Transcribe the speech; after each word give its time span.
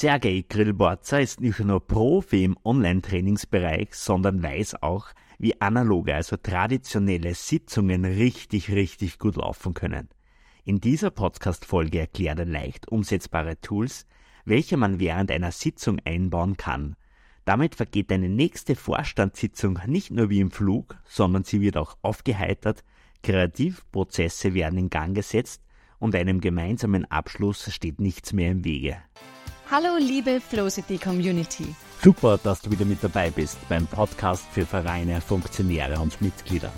Sergei 0.00 0.44
Grillborzer 0.48 1.20
ist 1.20 1.40
nicht 1.40 1.58
nur 1.58 1.84
Profi 1.84 2.44
im 2.44 2.56
Online-Trainingsbereich, 2.62 3.88
sondern 3.94 4.44
weiß 4.44 4.80
auch, 4.80 5.08
wie 5.40 5.60
analoge, 5.60 6.14
also 6.14 6.36
traditionelle 6.36 7.34
Sitzungen 7.34 8.04
richtig, 8.04 8.70
richtig 8.70 9.18
gut 9.18 9.34
laufen 9.34 9.74
können. 9.74 10.08
In 10.64 10.80
dieser 10.80 11.10
Podcast-Folge 11.10 11.98
erklärt 11.98 12.38
er 12.38 12.44
leicht 12.44 12.86
umsetzbare 12.86 13.60
Tools, 13.60 14.06
welche 14.44 14.76
man 14.76 15.00
während 15.00 15.32
einer 15.32 15.50
Sitzung 15.50 15.98
einbauen 16.04 16.56
kann. 16.56 16.94
Damit 17.44 17.74
vergeht 17.74 18.12
eine 18.12 18.28
nächste 18.28 18.76
Vorstandssitzung 18.76 19.80
nicht 19.88 20.12
nur 20.12 20.30
wie 20.30 20.38
im 20.38 20.52
Flug, 20.52 20.96
sondern 21.06 21.42
sie 21.42 21.60
wird 21.60 21.76
auch 21.76 21.98
aufgeheitert, 22.02 22.84
Kreativprozesse 23.24 24.54
werden 24.54 24.78
in 24.78 24.90
Gang 24.90 25.16
gesetzt 25.16 25.60
und 25.98 26.14
einem 26.14 26.40
gemeinsamen 26.40 27.04
Abschluss 27.10 27.74
steht 27.74 27.98
nichts 27.98 28.32
mehr 28.32 28.52
im 28.52 28.64
Wege. 28.64 28.98
Hallo 29.70 29.98
liebe 29.98 30.40
Flowcity 30.40 30.96
Community. 30.96 31.74
Super, 32.02 32.38
dass 32.42 32.62
du 32.62 32.70
wieder 32.70 32.86
mit 32.86 33.04
dabei 33.04 33.30
bist 33.30 33.58
beim 33.68 33.86
Podcast 33.86 34.46
für 34.50 34.64
Vereine, 34.64 35.20
Funktionäre 35.20 36.00
und 36.00 36.22
Mitglieder. 36.22 36.72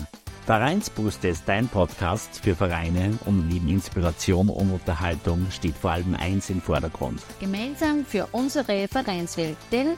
Vereinsbooster 0.45 1.29
ist 1.29 1.47
dein 1.47 1.69
Podcast 1.69 2.41
für 2.43 2.53
Vereine 2.53 3.17
und 3.25 3.47
neben 3.47 3.69
Inspiration 3.69 4.49
und 4.49 4.71
Unterhaltung 4.71 5.47
steht 5.51 5.75
vor 5.77 5.91
allem 5.91 6.15
eins 6.15 6.49
im 6.49 6.59
Vordergrund. 6.59 7.21
Gemeinsam 7.39 8.03
für 8.03 8.27
unsere 8.33 8.89
Vereinswelt, 8.89 9.55
denn 9.71 9.95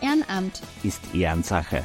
Ehrenamt 0.00 0.62
ist 0.84 1.00
Ehrensache. 1.16 1.82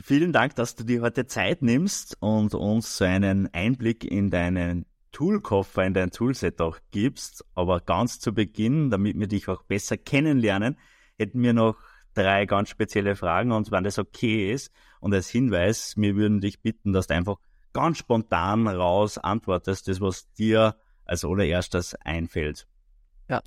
Vielen 0.00 0.32
Dank, 0.32 0.54
dass 0.54 0.76
du 0.76 0.84
dir 0.84 1.02
heute 1.02 1.26
Zeit 1.26 1.62
nimmst 1.62 2.16
und 2.20 2.54
uns 2.54 2.98
so 2.98 3.04
einen 3.04 3.52
Einblick 3.52 4.04
in 4.04 4.30
deinen 4.30 4.86
Toolkoffer, 5.12 5.84
in 5.84 5.94
dein 5.94 6.10
Toolset 6.10 6.60
auch 6.60 6.78
gibst. 6.90 7.44
Aber 7.54 7.80
ganz 7.80 8.18
zu 8.18 8.34
Beginn, 8.34 8.90
damit 8.90 9.18
wir 9.18 9.28
dich 9.28 9.48
auch 9.48 9.62
besser 9.62 9.96
kennenlernen, 9.96 10.76
hätten 11.16 11.42
wir 11.42 11.52
noch 11.52 11.76
drei 12.14 12.46
ganz 12.46 12.68
spezielle 12.68 13.16
Fragen 13.16 13.52
und 13.52 13.70
wenn 13.70 13.84
das 13.84 13.98
okay 13.98 14.52
ist 14.52 14.70
und 15.00 15.14
als 15.14 15.28
Hinweis, 15.28 15.94
wir 15.96 16.16
würden 16.16 16.40
dich 16.40 16.60
bitten, 16.60 16.92
dass 16.92 17.06
du 17.06 17.14
einfach 17.14 17.36
ganz 17.72 17.98
spontan 17.98 18.68
raus 18.68 19.18
antwortest, 19.18 19.88
das 19.88 20.00
was 20.00 20.30
dir 20.32 20.76
als 21.04 21.24
allererstes 21.24 21.94
einfällt. 21.94 22.66
Ja. 23.28 23.42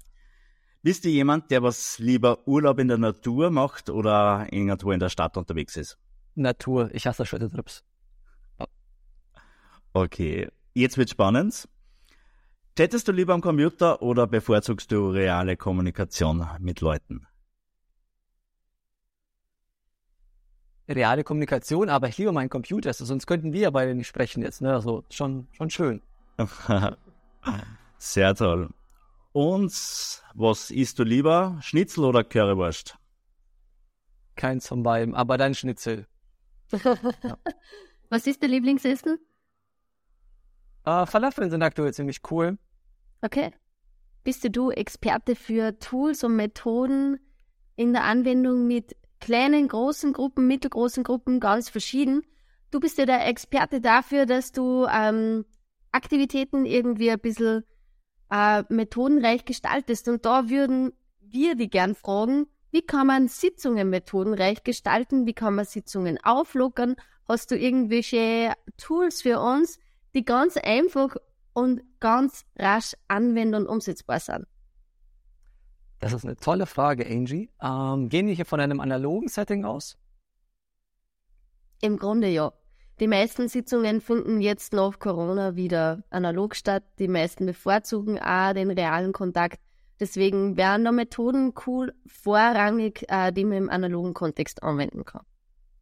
Bist 0.82 1.06
du 1.06 1.10
jemand, 1.10 1.52
der 1.52 1.64
was 1.64 2.00
lieber 2.00 2.48
Urlaub 2.48 2.80
in 2.80 2.88
der 2.88 2.98
Natur 2.98 3.50
macht 3.50 3.90
oder 3.90 4.48
irgendwo 4.52 4.92
in 4.92 5.00
der 5.00 5.10
Stadt 5.10 5.38
unterwegs 5.38 5.78
ist? 5.78 5.98
Natur, 6.36 6.90
ich 6.94 7.08
hasse 7.08 7.26
Städtetrips. 7.26 7.84
Okay, 9.94 10.50
jetzt 10.76 10.98
wird 10.98 11.10
spannend. 11.10 11.68
Chattest 12.78 13.08
du 13.08 13.14
lieber 13.14 13.34
am 13.34 13.42
Computer 13.42 14.02
oder 14.02 14.28
bevorzugst 14.28 14.92
du 14.92 15.10
reale 15.10 15.56
Kommunikation 15.56 16.46
mit 16.60 16.82
Leuten? 16.82 17.26
Reale 20.88 21.24
Kommunikation, 21.24 21.90
aber 21.90 22.10
ich 22.10 22.18
liebe 22.18 22.32
meinen 22.32 22.50
Computer, 22.50 22.94
sonst 22.94 23.26
könnten 23.26 23.54
wir 23.54 23.62
ja 23.62 23.70
beide 23.72 23.96
nicht 23.96 24.08
sprechen 24.08 24.44
jetzt. 24.44 24.62
Ne? 24.62 24.74
Also 24.74 25.04
schon, 25.10 25.48
schon 25.54 25.70
schön. 25.70 26.02
Sehr 27.98 28.36
toll. 28.36 28.70
Und 29.32 29.72
was 30.36 30.70
isst 30.70 31.00
du 31.00 31.04
lieber, 31.04 31.58
Schnitzel 31.62 32.04
oder 32.04 32.24
Currywurst? 32.24 32.98
Keins 34.36 34.68
von 34.68 34.84
beiden, 34.84 35.16
aber 35.16 35.38
dann 35.38 35.56
Schnitzel. 35.56 36.08
ja. 36.72 37.38
Was 38.10 38.28
ist 38.28 38.42
der 38.42 38.50
Lieblingsessen? 38.50 39.18
Uh, 40.86 41.06
Falafeln 41.06 41.50
sind 41.50 41.64
aktuell 41.64 41.94
ziemlich 41.94 42.20
cool. 42.30 42.58
Okay. 43.22 43.52
Bist 44.24 44.48
du 44.56 44.72
Experte 44.72 45.36
für 45.36 45.78
Tools 45.80 46.24
und 46.24 46.36
Methoden 46.36 47.20
in 47.76 47.94
der 47.94 48.04
Anwendung 48.04 48.68
mit 48.68 48.96
kleinen, 49.20 49.68
großen 49.68 50.14
Gruppen, 50.14 50.48
mittelgroßen 50.48 51.04
Gruppen, 51.04 51.40
ganz 51.40 51.70
verschieden? 51.70 52.22
Du 52.72 52.80
bist 52.80 52.98
ja 52.98 53.06
der 53.06 53.28
Experte 53.28 53.82
dafür, 53.82 54.26
dass 54.26 54.52
du 54.52 54.86
ähm, 54.86 55.46
Aktivitäten 55.92 56.66
irgendwie 56.66 57.12
ein 57.12 57.20
bisschen 57.20 57.64
äh, 58.32 58.64
methodenreich 58.70 59.46
gestaltest. 59.46 60.08
Und 60.08 60.26
da 60.26 60.50
würden 60.50 60.92
wir 61.22 61.56
die 61.56 61.70
gern 61.70 61.96
fragen, 61.96 62.48
wie 62.72 62.82
kann 62.82 63.08
man 63.08 63.28
Sitzungen 63.28 63.90
methodenreich 63.90 64.64
gestalten? 64.64 65.26
Wie 65.26 65.34
kann 65.34 65.56
man 65.56 65.66
Sitzungen 65.66 66.20
auflockern? 66.24 66.96
Hast 67.28 67.52
du 67.52 67.58
irgendwelche 67.58 68.54
Tools 68.78 69.22
für 69.22 69.40
uns, 69.40 69.80
die 70.16 70.26
ganz 70.26 70.58
einfach 70.58 71.16
und 71.54 71.82
ganz 72.00 72.46
rasch 72.58 72.94
anwend- 73.08 73.56
und 73.56 73.68
umsetzbar 73.68 74.20
sind? 74.20 74.46
Das 76.00 76.14
ist 76.14 76.26
eine 76.26 76.36
tolle 76.36 76.66
Frage, 76.66 77.06
Angie. 77.06 77.50
Ähm, 77.62 78.10
gehen 78.10 78.28
wir 78.28 78.34
hier 78.34 78.46
von 78.46 78.60
einem 78.60 78.80
analogen 78.80 79.28
Setting 79.28 79.66
aus? 79.66 79.98
Im 81.82 81.98
Grunde 81.98 82.28
ja. 82.28 82.52
Die 83.00 83.08
meisten 83.08 83.50
Sitzungen 83.50 84.00
finden 84.00 84.40
jetzt 84.40 84.72
nach 84.72 85.00
Corona 85.00 85.56
wieder 85.56 86.04
analog 86.10 86.56
statt. 86.56 86.84
Die 87.00 87.10
meisten 87.10 87.46
bevorzugen 87.46 88.20
auch 88.20 88.54
den 88.54 88.72
realen 88.72 89.12
Kontakt. 89.12 89.60
Deswegen 90.00 90.58
wären 90.58 90.86
da 90.86 90.92
Methoden 90.92 91.54
cool, 91.66 91.94
vorrangig, 92.06 93.06
äh, 93.10 93.32
die 93.32 93.46
man 93.46 93.58
im 93.58 93.70
analogen 93.70 94.14
Kontext 94.14 94.64
anwenden 94.64 95.06
kann. 95.06 95.24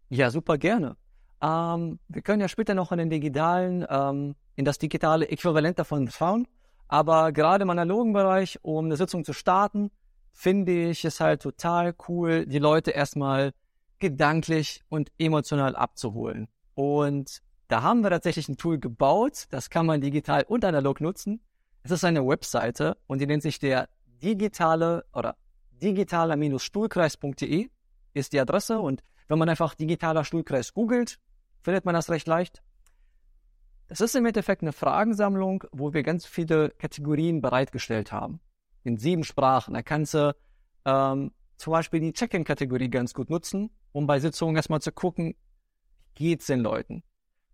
Ja, 0.10 0.30
super 0.30 0.58
gerne. 0.58 0.96
Ähm, 1.44 2.00
wir 2.08 2.22
können 2.22 2.40
ja 2.40 2.48
später 2.48 2.74
noch 2.74 2.94
in 2.94 3.00
den 3.00 3.10
digitalen, 3.10 3.86
ähm, 3.90 4.36
in 4.56 4.64
das 4.64 4.78
digitale 4.78 5.28
Äquivalent 5.28 5.78
davon 5.78 6.10
schauen. 6.10 6.48
Aber 6.88 7.34
gerade 7.34 7.64
im 7.64 7.70
analogen 7.70 8.14
Bereich, 8.14 8.60
um 8.62 8.86
eine 8.86 8.96
Sitzung 8.96 9.26
zu 9.26 9.34
starten, 9.34 9.92
finde 10.32 10.90
ich 10.90 11.04
es 11.06 11.20
halt 11.20 11.42
total 11.42 11.94
cool, 12.08 12.46
die 12.46 12.60
Leute 12.60 12.92
erstmal 12.92 13.52
gedanklich 14.00 14.84
und 14.90 15.12
emotional 15.18 15.76
abzuholen. 15.76 16.48
Und 16.76 17.42
da 17.68 17.82
haben 17.82 18.02
wir 18.02 18.10
tatsächlich 18.10 18.48
ein 18.48 18.58
Tool 18.58 18.80
gebaut, 18.80 19.48
das 19.50 19.70
kann 19.70 19.86
man 19.86 20.02
digital 20.02 20.44
und 20.48 20.64
analog 20.66 21.02
nutzen. 21.02 21.42
Es 21.84 21.92
ist 21.92 22.04
eine 22.04 22.26
Webseite 22.26 22.98
und 23.08 23.20
die 23.20 23.28
nennt 23.28 23.44
sich 23.44 23.60
der 23.60 23.90
digitale 24.22 25.06
oder 25.14 25.36
digitaler-stuhlkreis.de 25.82 27.70
ist 28.14 28.34
die 28.34 28.40
Adresse 28.40 28.80
und 28.80 29.04
wenn 29.28 29.40
man 29.40 29.50
einfach 29.50 29.74
digitaler 29.76 30.24
Stuhlkreis 30.24 30.74
googelt, 30.74 31.20
findet 31.64 31.86
man 31.86 31.96
das 31.96 32.10
recht 32.10 32.28
leicht. 32.28 32.62
Das 33.88 34.02
ist 34.02 34.16
im 34.16 34.26
Endeffekt 34.26 34.62
eine 34.62 34.74
Fragensammlung, 34.74 35.64
wo 35.72 35.94
wir 35.94 36.04
ganz 36.04 36.26
viele 36.26 36.70
Kategorien 36.70 37.42
bereitgestellt 37.42 38.12
haben. 38.12 38.40
In 38.84 38.98
sieben 38.98 39.24
Sprachen. 39.24 39.74
Da 39.74 39.82
kannst 39.82 40.14
du 40.14 40.36
ähm, 40.86 41.32
zum 41.58 41.72
Beispiel 41.72 42.00
die 42.00 42.14
Check-in-Kategorie 42.14 42.90
ganz 42.90 43.14
gut 43.14 43.30
nutzen, 43.30 43.70
um 43.92 44.08
bei 44.08 44.20
Sitzungen 44.20 44.56
erstmal 44.56 44.82
zu 44.82 44.92
gucken, 44.92 45.36
wie 46.16 46.30
geht's 46.30 46.48
den 46.48 46.60
Leuten. 46.60 47.04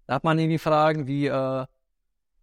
Da 0.08 0.16
hat 0.16 0.24
man 0.24 0.40
irgendwie 0.40 0.58
Fragen 0.58 1.08
wie, 1.08 1.28
äh, 1.28 1.66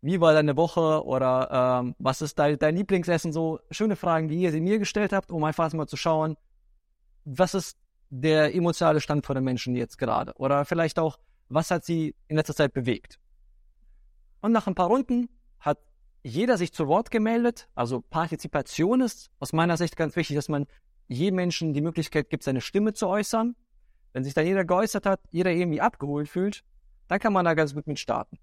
wie 0.01 0.21
war 0.21 0.33
deine 0.33 0.57
Woche 0.57 1.05
oder 1.05 1.81
ähm, 1.81 1.95
was 1.99 2.23
ist 2.23 2.39
dein, 2.39 2.59
dein 2.59 2.77
Lieblingsessen? 2.77 3.33
So 3.33 3.59
schöne 3.71 3.97
Fragen, 3.97 4.29
die 4.29 4.41
ihr 4.41 4.53
sie 4.53 4.61
mir 4.61 4.79
gestellt 4.79 5.13
habt, 5.13 5.33
um 5.33 5.43
einfach 5.43 5.73
mal 5.73 5.89
zu 5.89 5.97
schauen, 5.97 6.37
was 7.25 7.55
ist 7.55 7.77
der 8.09 8.55
emotionale 8.55 9.01
Stand 9.01 9.27
von 9.27 9.35
den 9.35 9.45
Menschen 9.45 9.75
jetzt 9.75 9.99
gerade? 9.99 10.33
Oder 10.37 10.65
vielleicht 10.65 10.99
auch, 10.99 11.19
was 11.49 11.71
hat 11.71 11.85
sie 11.85 12.15
in 12.29 12.37
letzter 12.37 12.55
Zeit 12.55 12.73
bewegt? 12.73 13.19
Und 14.41 14.53
nach 14.53 14.67
ein 14.67 14.75
paar 14.75 14.89
Runden 14.89 15.29
hat 15.59 15.79
jeder 16.23 16.59
sich 16.59 16.73
zu 16.73 16.89
Wort 16.89 17.11
gemeldet. 17.11 17.69
Also 17.75 18.01
Partizipation 18.01 19.01
ist 19.01 19.31
aus 19.39 19.53
meiner 19.53 19.77
Sicht 19.77 19.97
ganz 19.97 20.17
wichtig, 20.17 20.37
dass 20.37 20.49
man 20.49 20.67
jedem 21.09 21.37
Menschen 21.37 21.73
die 21.73 21.81
Möglichkeit 21.81 22.31
gibt, 22.31 22.43
seine 22.43 22.61
Stimme 22.61 22.93
zu 22.93 23.07
äußern. 23.07 23.55
Wenn 24.13 24.25
sich 24.25 24.35
da 24.35 24.41
jeder 24.41 24.65
geäußert 24.65 25.07
hat, 25.07 25.21
jeder 25.31 25.53
irgendwie 25.53 25.81
abgeholt 25.81 26.29
fühlt, 26.29 26.65
dann 27.09 27.21
kann 27.21 27.33
man 27.33 27.45
da 27.45 27.55
ganz 27.55 27.75
gut 27.75 27.87
mit 27.87 27.99
starten. 27.99 28.39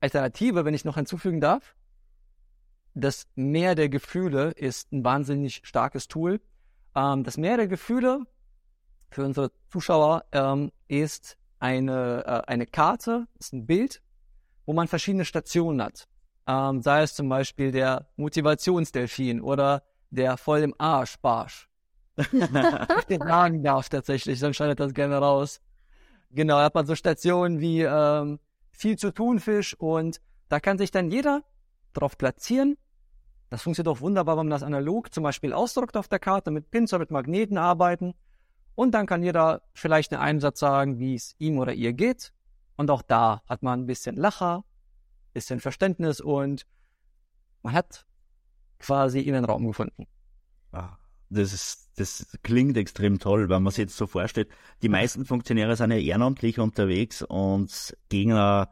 Alternative, 0.00 0.64
wenn 0.64 0.74
ich 0.74 0.84
noch 0.84 0.96
hinzufügen 0.96 1.40
darf, 1.40 1.74
das 2.94 3.26
Meer 3.34 3.74
der 3.74 3.88
Gefühle 3.88 4.52
ist 4.52 4.92
ein 4.92 5.04
wahnsinnig 5.04 5.62
starkes 5.64 6.08
Tool. 6.08 6.40
Ähm, 6.94 7.24
das 7.24 7.36
Meer 7.36 7.56
der 7.56 7.68
Gefühle 7.68 8.26
für 9.10 9.24
unsere 9.24 9.50
Zuschauer 9.68 10.24
ähm, 10.32 10.72
ist 10.88 11.36
eine, 11.58 12.24
äh, 12.26 12.50
eine 12.50 12.66
Karte, 12.66 13.26
ist 13.38 13.52
ein 13.52 13.66
Bild, 13.66 14.02
wo 14.66 14.72
man 14.72 14.88
verschiedene 14.88 15.24
Stationen 15.24 15.82
hat. 15.82 16.08
Ähm, 16.46 16.82
sei 16.82 17.02
es 17.02 17.14
zum 17.14 17.28
Beispiel 17.28 17.72
der 17.72 18.08
Motivationsdelfin 18.16 19.40
oder 19.40 19.82
der 20.10 20.36
voll 20.36 20.60
im 20.60 20.74
Arsch 20.78 21.16
Barsch. 21.18 21.68
den 23.10 23.20
sagen 23.20 23.62
darf 23.62 23.88
tatsächlich, 23.88 24.40
dann 24.40 24.54
schneidet 24.54 24.80
das 24.80 24.94
gerne 24.94 25.18
raus. 25.18 25.60
Genau, 26.30 26.56
da 26.56 26.64
hat 26.64 26.74
man 26.74 26.86
so 26.86 26.94
Stationen 26.94 27.60
wie 27.60 27.82
ähm, 27.82 28.38
viel 28.72 28.96
zu 28.96 29.10
tun 29.12 29.38
Fisch 29.38 29.74
und 29.78 30.20
da 30.48 30.60
kann 30.60 30.78
sich 30.78 30.90
dann 30.90 31.10
jeder 31.10 31.42
drauf 31.92 32.16
platzieren. 32.16 32.76
Das 33.50 33.62
funktioniert 33.62 33.96
auch 33.96 34.00
wunderbar, 34.00 34.36
wenn 34.36 34.46
man 34.46 34.50
das 34.50 34.62
analog 34.62 35.12
zum 35.12 35.22
Beispiel 35.22 35.52
ausdruckt 35.52 35.96
auf 35.96 36.08
der 36.08 36.18
Karte, 36.18 36.50
mit 36.50 36.70
Pins 36.70 36.92
oder 36.92 37.00
mit 37.00 37.10
Magneten 37.10 37.58
arbeiten. 37.58 38.14
Und 38.76 38.92
dann 38.92 39.06
kann 39.06 39.22
jeder 39.22 39.62
vielleicht 39.74 40.12
einen 40.12 40.22
Einsatz 40.22 40.60
sagen, 40.60 41.00
wie 41.00 41.14
es 41.14 41.34
ihm 41.38 41.58
oder 41.58 41.72
ihr 41.72 41.94
geht. 41.94 42.32
Und 42.76 42.90
auch 42.90 43.02
da 43.02 43.42
hat 43.48 43.62
man 43.62 43.80
ein 43.80 43.86
bisschen 43.86 44.16
Lacher, 44.16 44.64
bisschen 45.32 45.60
Verständnis 45.60 46.20
und 46.20 46.66
man 47.62 47.72
hat 47.72 48.06
quasi 48.78 49.20
Innenraum 49.20 49.66
gefunden. 49.66 50.06
Ah, 50.72 50.98
das 51.30 51.54
ist, 51.54 51.90
das 51.96 52.38
klingt 52.42 52.76
extrem 52.76 53.18
toll, 53.18 53.48
wenn 53.48 53.62
man 53.62 53.70
sich 53.70 53.84
jetzt 53.84 53.96
so 53.96 54.06
vorstellt. 54.06 54.50
Die 54.82 54.90
meisten 54.90 55.24
Funktionäre 55.24 55.74
sind 55.74 55.90
ja 55.90 55.96
ehrenamtlich 55.96 56.58
unterwegs 56.58 57.22
und 57.22 57.96
gehen 58.10 58.32
einen, 58.32 58.68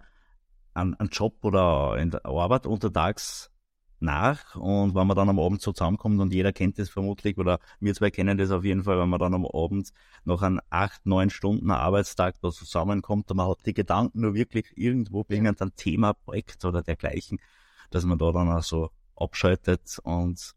einen 0.75 1.09
Job 1.11 1.43
oder 1.43 1.97
in 1.99 2.11
der 2.11 2.27
Arbeit 2.27 2.67
untertags 2.67 3.51
nach 4.01 4.57
und 4.57 4.95
wenn 4.95 5.07
man 5.07 5.17
dann 5.17 5.29
am 5.29 5.39
Abend 5.39 5.63
so 5.63 5.73
zusammenkommt 5.73 6.21
und 6.21 6.33
jeder 6.33 6.53
kennt 6.53 6.79
das 6.79 6.91
vermutlich 6.91 7.39
oder 7.39 7.59
wir 7.81 7.95
zwei 7.95 8.11
kennen 8.11 8.37
das 8.37 8.51
auf 8.51 8.65
jeden 8.65 8.85
Fall, 8.85 8.99
wenn 8.99 9.09
man 9.09 9.21
dann 9.21 9.35
am 9.35 9.47
Abend 9.47 9.91
nach 10.25 10.43
einem 10.43 10.61
acht, 10.71 11.07
neun 11.07 11.31
Stunden 11.31 11.71
Arbeitstag 11.71 12.35
da 12.41 12.51
zusammenkommt 12.51 13.31
und 13.31 13.37
man 13.37 13.49
hat 13.49 13.59
die 13.67 13.75
Gedanken 13.75 14.21
nur 14.21 14.35
wirklich 14.35 14.73
irgendwo 14.77 15.25
wegen 15.29 15.47
einem 15.47 15.77
Thema, 15.77 16.13
Projekt 16.13 16.65
oder 16.65 16.83
dergleichen, 16.83 17.39
dass 17.91 18.05
man 18.05 18.19
da 18.19 18.33
dann 18.33 18.51
auch 18.51 18.63
so 18.63 18.91
abschaltet 19.17 19.99
und 20.03 20.55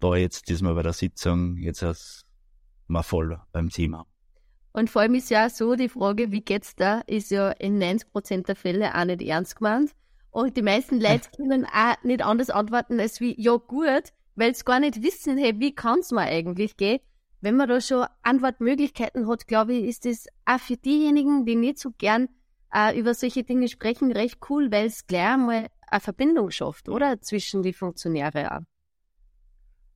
da 0.00 0.16
jetzt 0.16 0.48
diesmal 0.48 0.74
bei 0.74 0.82
der 0.82 0.92
Sitzung 0.92 1.56
jetzt 1.56 1.82
erst 1.82 2.26
mal 2.88 3.02
voll 3.02 3.40
beim 3.52 3.70
Thema. 3.70 4.06
Und 4.72 4.88
vor 4.88 5.02
allem 5.02 5.14
ist 5.14 5.30
ja 5.30 5.50
so, 5.50 5.74
die 5.74 5.88
Frage, 5.88 6.32
wie 6.32 6.40
geht's 6.40 6.74
da, 6.74 7.00
ist 7.06 7.30
ja 7.30 7.50
in 7.50 7.78
90 7.78 8.10
Prozent 8.10 8.48
der 8.48 8.56
Fälle 8.56 8.94
auch 8.94 9.04
nicht 9.04 9.22
ernst 9.22 9.56
gemeint. 9.56 9.92
Und 10.32 10.56
die 10.56 10.62
meisten 10.62 10.98
Leute 10.98 11.28
können 11.36 11.66
auch 11.66 12.02
nicht 12.02 12.24
anders 12.24 12.48
antworten 12.48 12.98
als 12.98 13.20
wie, 13.20 13.40
ja 13.40 13.56
gut, 13.56 14.12
weil 14.34 14.54
sie 14.54 14.64
gar 14.64 14.80
nicht 14.80 15.02
wissen, 15.02 15.36
hey, 15.36 15.60
wie 15.60 15.74
kann's 15.74 16.10
mir 16.10 16.22
eigentlich 16.22 16.76
gehen? 16.78 17.00
Wenn 17.42 17.56
man 17.56 17.68
da 17.68 17.80
schon 17.82 18.06
Antwortmöglichkeiten 18.22 19.28
hat, 19.28 19.46
glaube 19.46 19.74
ich, 19.74 19.84
ist 19.84 20.06
das 20.06 20.26
auch 20.46 20.58
für 20.58 20.78
diejenigen, 20.78 21.44
die 21.44 21.56
nicht 21.56 21.78
so 21.78 21.90
gern 21.98 22.28
äh, 22.74 22.98
über 22.98 23.12
solche 23.12 23.44
Dinge 23.44 23.68
sprechen, 23.68 24.10
recht 24.10 24.38
cool, 24.48 24.72
weil 24.72 24.86
es 24.86 25.06
gleich 25.06 25.34
einmal 25.34 25.66
eine 25.86 26.00
Verbindung 26.00 26.50
schafft, 26.50 26.88
oder? 26.88 27.20
Zwischen 27.20 27.62
die 27.62 27.74
Funktionäre 27.74 28.56
auch. 28.56 28.62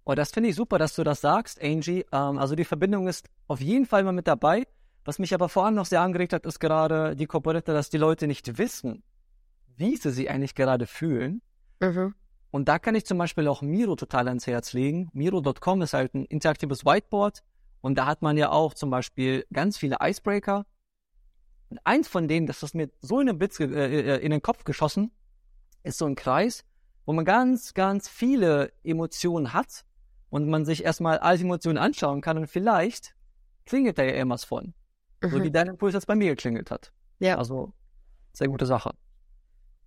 Oh, 0.04 0.14
das 0.14 0.32
finde 0.32 0.50
ich 0.50 0.56
super, 0.56 0.78
dass 0.78 0.94
du 0.94 1.02
das 1.02 1.22
sagst, 1.22 1.62
Angie. 1.62 2.04
Ähm, 2.12 2.38
also 2.38 2.54
die 2.54 2.64
Verbindung 2.64 3.08
ist 3.08 3.26
auf 3.48 3.62
jeden 3.62 3.86
Fall 3.86 4.04
mal 4.04 4.12
mit 4.12 4.28
dabei. 4.28 4.66
Was 5.04 5.18
mich 5.18 5.32
aber 5.32 5.48
vor 5.48 5.64
allem 5.64 5.76
noch 5.76 5.86
sehr 5.86 6.02
angeregt 6.02 6.34
hat, 6.34 6.44
ist 6.44 6.60
gerade 6.60 7.16
die 7.16 7.26
Komponente, 7.26 7.72
dass 7.72 7.88
die 7.88 7.96
Leute 7.96 8.26
nicht 8.26 8.58
wissen, 8.58 9.02
wie 9.76 9.96
sie 9.96 10.11
sich 10.11 10.31
eigentlich 10.31 10.55
gerade 10.55 10.87
fühlen. 10.87 11.43
Mhm. 11.81 12.14
Und 12.50 12.69
da 12.69 12.78
kann 12.78 12.94
ich 12.94 13.05
zum 13.05 13.19
Beispiel 13.19 13.49
auch 13.49 13.62
Miro 13.62 13.96
total 13.96 14.28
ans 14.28 14.46
Herz 14.46 14.73
legen. 14.73 15.11
Miro.com 15.12 15.82
ist 15.82 15.93
halt 15.93 16.14
ein 16.14 16.25
interaktives 16.25 16.84
Whiteboard 16.84 17.43
und 17.81 17.96
da 17.96 18.06
hat 18.06 18.23
man 18.23 18.37
ja 18.37 18.50
auch 18.50 18.75
zum 18.75 18.90
Beispiel 18.90 19.44
ganz 19.52 19.76
viele 19.76 19.99
Icebreaker. 20.00 20.64
Und 21.69 21.81
eins 21.84 22.08
von 22.08 22.28
denen, 22.28 22.46
das 22.46 22.62
ist 22.62 22.75
mir 22.75 22.90
so 23.00 23.20
in 23.20 23.26
den, 23.26 23.38
Blitz, 23.38 23.61
äh, 23.61 23.64
äh, 23.67 24.25
in 24.25 24.31
den 24.31 24.40
Kopf 24.43 24.64
geschossen, 24.64 25.11
ist 25.82 25.99
so 25.99 26.06
ein 26.06 26.14
Kreis, 26.14 26.64
wo 27.05 27.12
man 27.12 27.25
ganz, 27.25 27.75
ganz 27.75 28.08
viele 28.08 28.72
Emotionen 28.82 29.52
hat 29.52 29.84
und 30.31 30.49
man 30.49 30.64
sich 30.64 30.84
erstmal 30.84 31.19
alle 31.19 31.40
Emotionen 31.40 31.79
anschauen 31.79 32.20
kann 32.20 32.38
und 32.38 32.46
vielleicht 32.46 33.14
klingelt 33.67 33.99
da 33.99 34.05
ja 34.05 34.14
irgendwas 34.14 34.44
von. 34.44 34.75
Mhm. 35.22 35.31
So 35.31 35.43
wie 35.43 35.50
dein 35.50 35.69
Impuls 35.69 35.94
jetzt 35.94 36.06
bei 36.06 36.14
mir 36.14 36.31
geklingelt 36.31 36.70
hat. 36.70 36.93
Ja. 37.19 37.38
Also, 37.38 37.72
sehr 38.32 38.49
gute 38.49 38.67
Sache. 38.67 38.94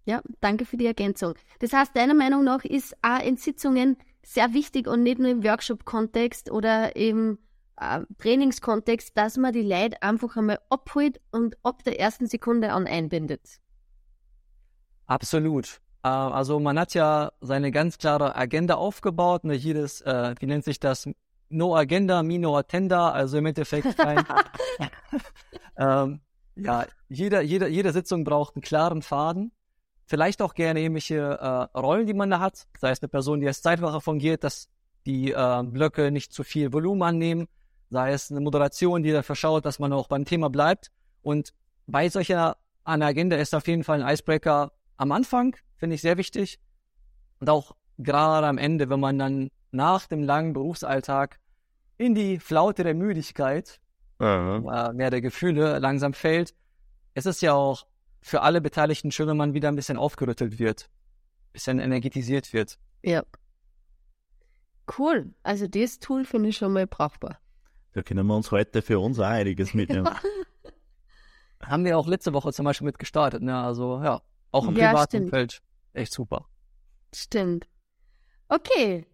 Ja, 0.09 0.23
danke 0.41 0.65
für 0.65 0.75
die 0.75 0.87
Ergänzung. 0.87 1.35
Das 1.59 1.71
heißt, 1.71 1.95
deiner 1.95 2.15
Meinung 2.15 2.43
nach 2.43 2.65
ist 2.65 2.95
auch 3.03 3.23
in 3.23 3.37
Sitzungen 3.37 3.95
sehr 4.23 4.55
wichtig 4.55 4.87
und 4.87 5.03
nicht 5.03 5.19
nur 5.19 5.29
im 5.29 5.43
Workshop-Kontext 5.43 6.49
oder 6.49 6.95
im 6.95 7.37
äh, 7.79 7.99
Trainingskontext, 8.17 9.15
dass 9.15 9.37
man 9.37 9.53
die 9.53 9.61
Leute 9.61 10.01
einfach 10.01 10.35
einmal 10.35 10.57
abholt 10.71 11.21
und 11.31 11.57
ab 11.61 11.83
der 11.83 11.99
ersten 11.99 12.25
Sekunde 12.25 12.71
an 12.71 12.87
einbindet. 12.87 13.59
Absolut. 15.05 15.79
Äh, 16.01 16.07
also 16.07 16.59
man 16.59 16.79
hat 16.79 16.95
ja 16.95 17.31
seine 17.39 17.69
ganz 17.69 17.99
klare 17.99 18.35
Agenda 18.35 18.77
aufgebaut. 18.77 19.43
Ne? 19.43 19.53
Jedes, 19.53 20.01
äh, 20.01 20.33
wie 20.39 20.47
nennt 20.47 20.63
sich 20.63 20.79
das? 20.79 21.07
No 21.49 21.75
Agenda, 21.75 22.23
me 22.23 22.39
no 22.39 22.57
attenda. 22.57 23.11
Also 23.11 23.37
im 23.37 23.45
Endeffekt 23.45 23.95
kein. 23.99 24.25
ähm, 25.77 26.21
ja, 26.55 26.87
jeder, 27.09 27.41
jeder, 27.41 27.67
jede 27.67 27.91
Sitzung 27.91 28.23
braucht 28.23 28.55
einen 28.55 28.63
klaren 28.63 29.03
Faden 29.03 29.51
vielleicht 30.09 30.41
auch 30.41 30.55
gerne 30.55 30.81
ähnliche 30.81 31.17
äh, 31.17 31.77
Rollen, 31.77 32.07
die 32.07 32.15
man 32.15 32.31
da 32.31 32.39
hat, 32.39 32.67
sei 32.79 32.89
es 32.89 33.01
eine 33.01 33.09
Person, 33.09 33.39
die 33.39 33.47
als 33.47 33.61
Zeitwache 33.61 34.01
fungiert, 34.01 34.43
dass 34.43 34.67
die 35.05 35.31
äh, 35.31 35.63
Blöcke 35.63 36.11
nicht 36.11 36.33
zu 36.33 36.43
viel 36.43 36.73
Volumen 36.73 37.03
annehmen, 37.03 37.47
sei 37.91 38.11
es 38.11 38.31
eine 38.31 38.41
Moderation, 38.41 39.03
die 39.03 39.11
dafür 39.11 39.35
schaut, 39.35 39.65
dass 39.65 39.77
man 39.77 39.93
auch 39.93 40.07
beim 40.07 40.25
Thema 40.25 40.49
bleibt. 40.49 40.91
Und 41.21 41.53
bei 41.85 42.09
solcher 42.09 42.57
einer 42.83 43.05
Agenda 43.05 43.37
ist 43.37 43.53
auf 43.53 43.67
jeden 43.67 43.83
Fall 43.83 44.01
ein 44.01 44.13
Icebreaker 44.13 44.71
am 44.97 45.11
Anfang, 45.11 45.55
finde 45.77 45.95
ich 45.95 46.01
sehr 46.01 46.17
wichtig. 46.17 46.59
Und 47.39 47.49
auch 47.49 47.75
gerade 47.99 48.47
am 48.47 48.57
Ende, 48.57 48.89
wenn 48.89 48.99
man 48.99 49.19
dann 49.19 49.49
nach 49.71 50.07
dem 50.07 50.23
langen 50.23 50.53
Berufsalltag 50.53 51.39
in 51.97 52.15
die 52.15 52.39
Flaute 52.39 52.83
der 52.83 52.95
Müdigkeit, 52.95 53.79
äh, 54.19 54.93
mehr 54.93 55.11
der 55.11 55.21
Gefühle 55.21 55.77
langsam 55.77 56.13
fällt. 56.13 56.55
Es 57.13 57.27
ist 57.27 57.41
ja 57.41 57.53
auch 57.53 57.85
für 58.21 58.41
alle 58.41 58.61
Beteiligten 58.61 59.11
schön, 59.11 59.27
wenn 59.27 59.37
man 59.37 59.53
wieder 59.53 59.69
ein 59.69 59.75
bisschen 59.75 59.97
aufgerüttelt 59.97 60.59
wird, 60.59 60.89
ein 60.89 61.53
bisschen 61.53 61.79
energetisiert 61.79 62.53
wird. 62.53 62.77
Ja. 63.01 63.23
Cool. 64.97 65.33
Also 65.43 65.67
das 65.67 65.99
Tool 65.99 66.25
finde 66.25 66.49
ich 66.49 66.57
schon 66.57 66.73
mal 66.73 66.87
brauchbar. 66.87 67.39
Da 67.93 68.01
können 68.01 68.25
wir 68.25 68.35
uns 68.35 68.51
heute 68.51 68.81
für 68.81 68.99
uns 68.99 69.19
auch 69.19 69.25
einiges 69.25 69.73
mitnehmen. 69.73 70.09
Haben 71.61 71.85
wir 71.85 71.97
auch 71.97 72.07
letzte 72.07 72.33
Woche 72.33 72.53
zum 72.53 72.65
Beispiel 72.65 72.85
mit 72.85 72.99
gestartet, 72.99 73.41
ne? 73.43 73.57
Also 73.57 74.01
ja, 74.01 74.21
auch 74.51 74.67
im 74.67 74.75
ja, 74.75 74.89
privaten 74.89 75.17
stimmt. 75.17 75.29
Feld. 75.29 75.61
Echt 75.93 76.13
super. 76.13 76.47
Stimmt. 77.13 77.67
Okay. 78.47 79.05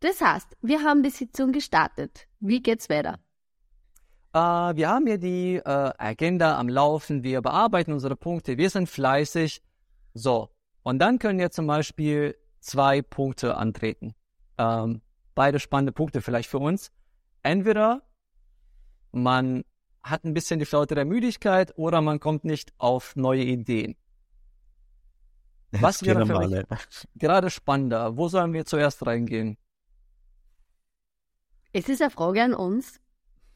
Das 0.00 0.20
heißt, 0.20 0.56
wir 0.62 0.82
haben 0.82 1.02
die 1.02 1.10
Sitzung 1.10 1.52
gestartet. 1.52 2.28
Wie 2.38 2.62
geht's 2.62 2.88
weiter? 2.88 3.18
Äh, 4.38 4.76
wir 4.76 4.88
haben 4.88 5.06
hier 5.06 5.18
die 5.18 5.56
äh, 5.56 5.62
Agenda 5.98 6.58
am 6.58 6.68
Laufen, 6.68 7.24
wir 7.24 7.42
bearbeiten 7.42 7.92
unsere 7.92 8.14
Punkte, 8.14 8.56
wir 8.56 8.70
sind 8.70 8.88
fleißig. 8.88 9.62
So, 10.14 10.50
und 10.82 11.00
dann 11.00 11.18
können 11.18 11.38
wir 11.40 11.50
zum 11.50 11.66
Beispiel 11.66 12.36
zwei 12.60 13.02
Punkte 13.02 13.56
antreten. 13.56 14.14
Ähm, 14.56 15.02
beide 15.34 15.58
spannende 15.58 15.92
Punkte 15.92 16.20
vielleicht 16.22 16.48
für 16.48 16.58
uns. 16.58 16.92
Entweder 17.42 18.02
man 19.10 19.64
hat 20.02 20.24
ein 20.24 20.34
bisschen 20.34 20.60
die 20.60 20.66
Flaute 20.66 20.94
der 20.94 21.04
Müdigkeit 21.04 21.76
oder 21.76 22.00
man 22.00 22.20
kommt 22.20 22.44
nicht 22.44 22.72
auf 22.78 23.16
neue 23.16 23.42
Ideen. 23.42 23.96
Was 25.72 26.02
wäre 26.04 26.24
für 26.24 26.38
mich 26.38 26.64
gerade 27.16 27.50
spannender? 27.50 28.16
Wo 28.16 28.28
sollen 28.28 28.52
wir 28.52 28.64
zuerst 28.64 29.04
reingehen? 29.04 29.58
Es 31.72 31.88
ist 31.88 32.00
eine 32.00 32.10
Frage 32.10 32.42
an 32.42 32.54
uns. 32.54 33.00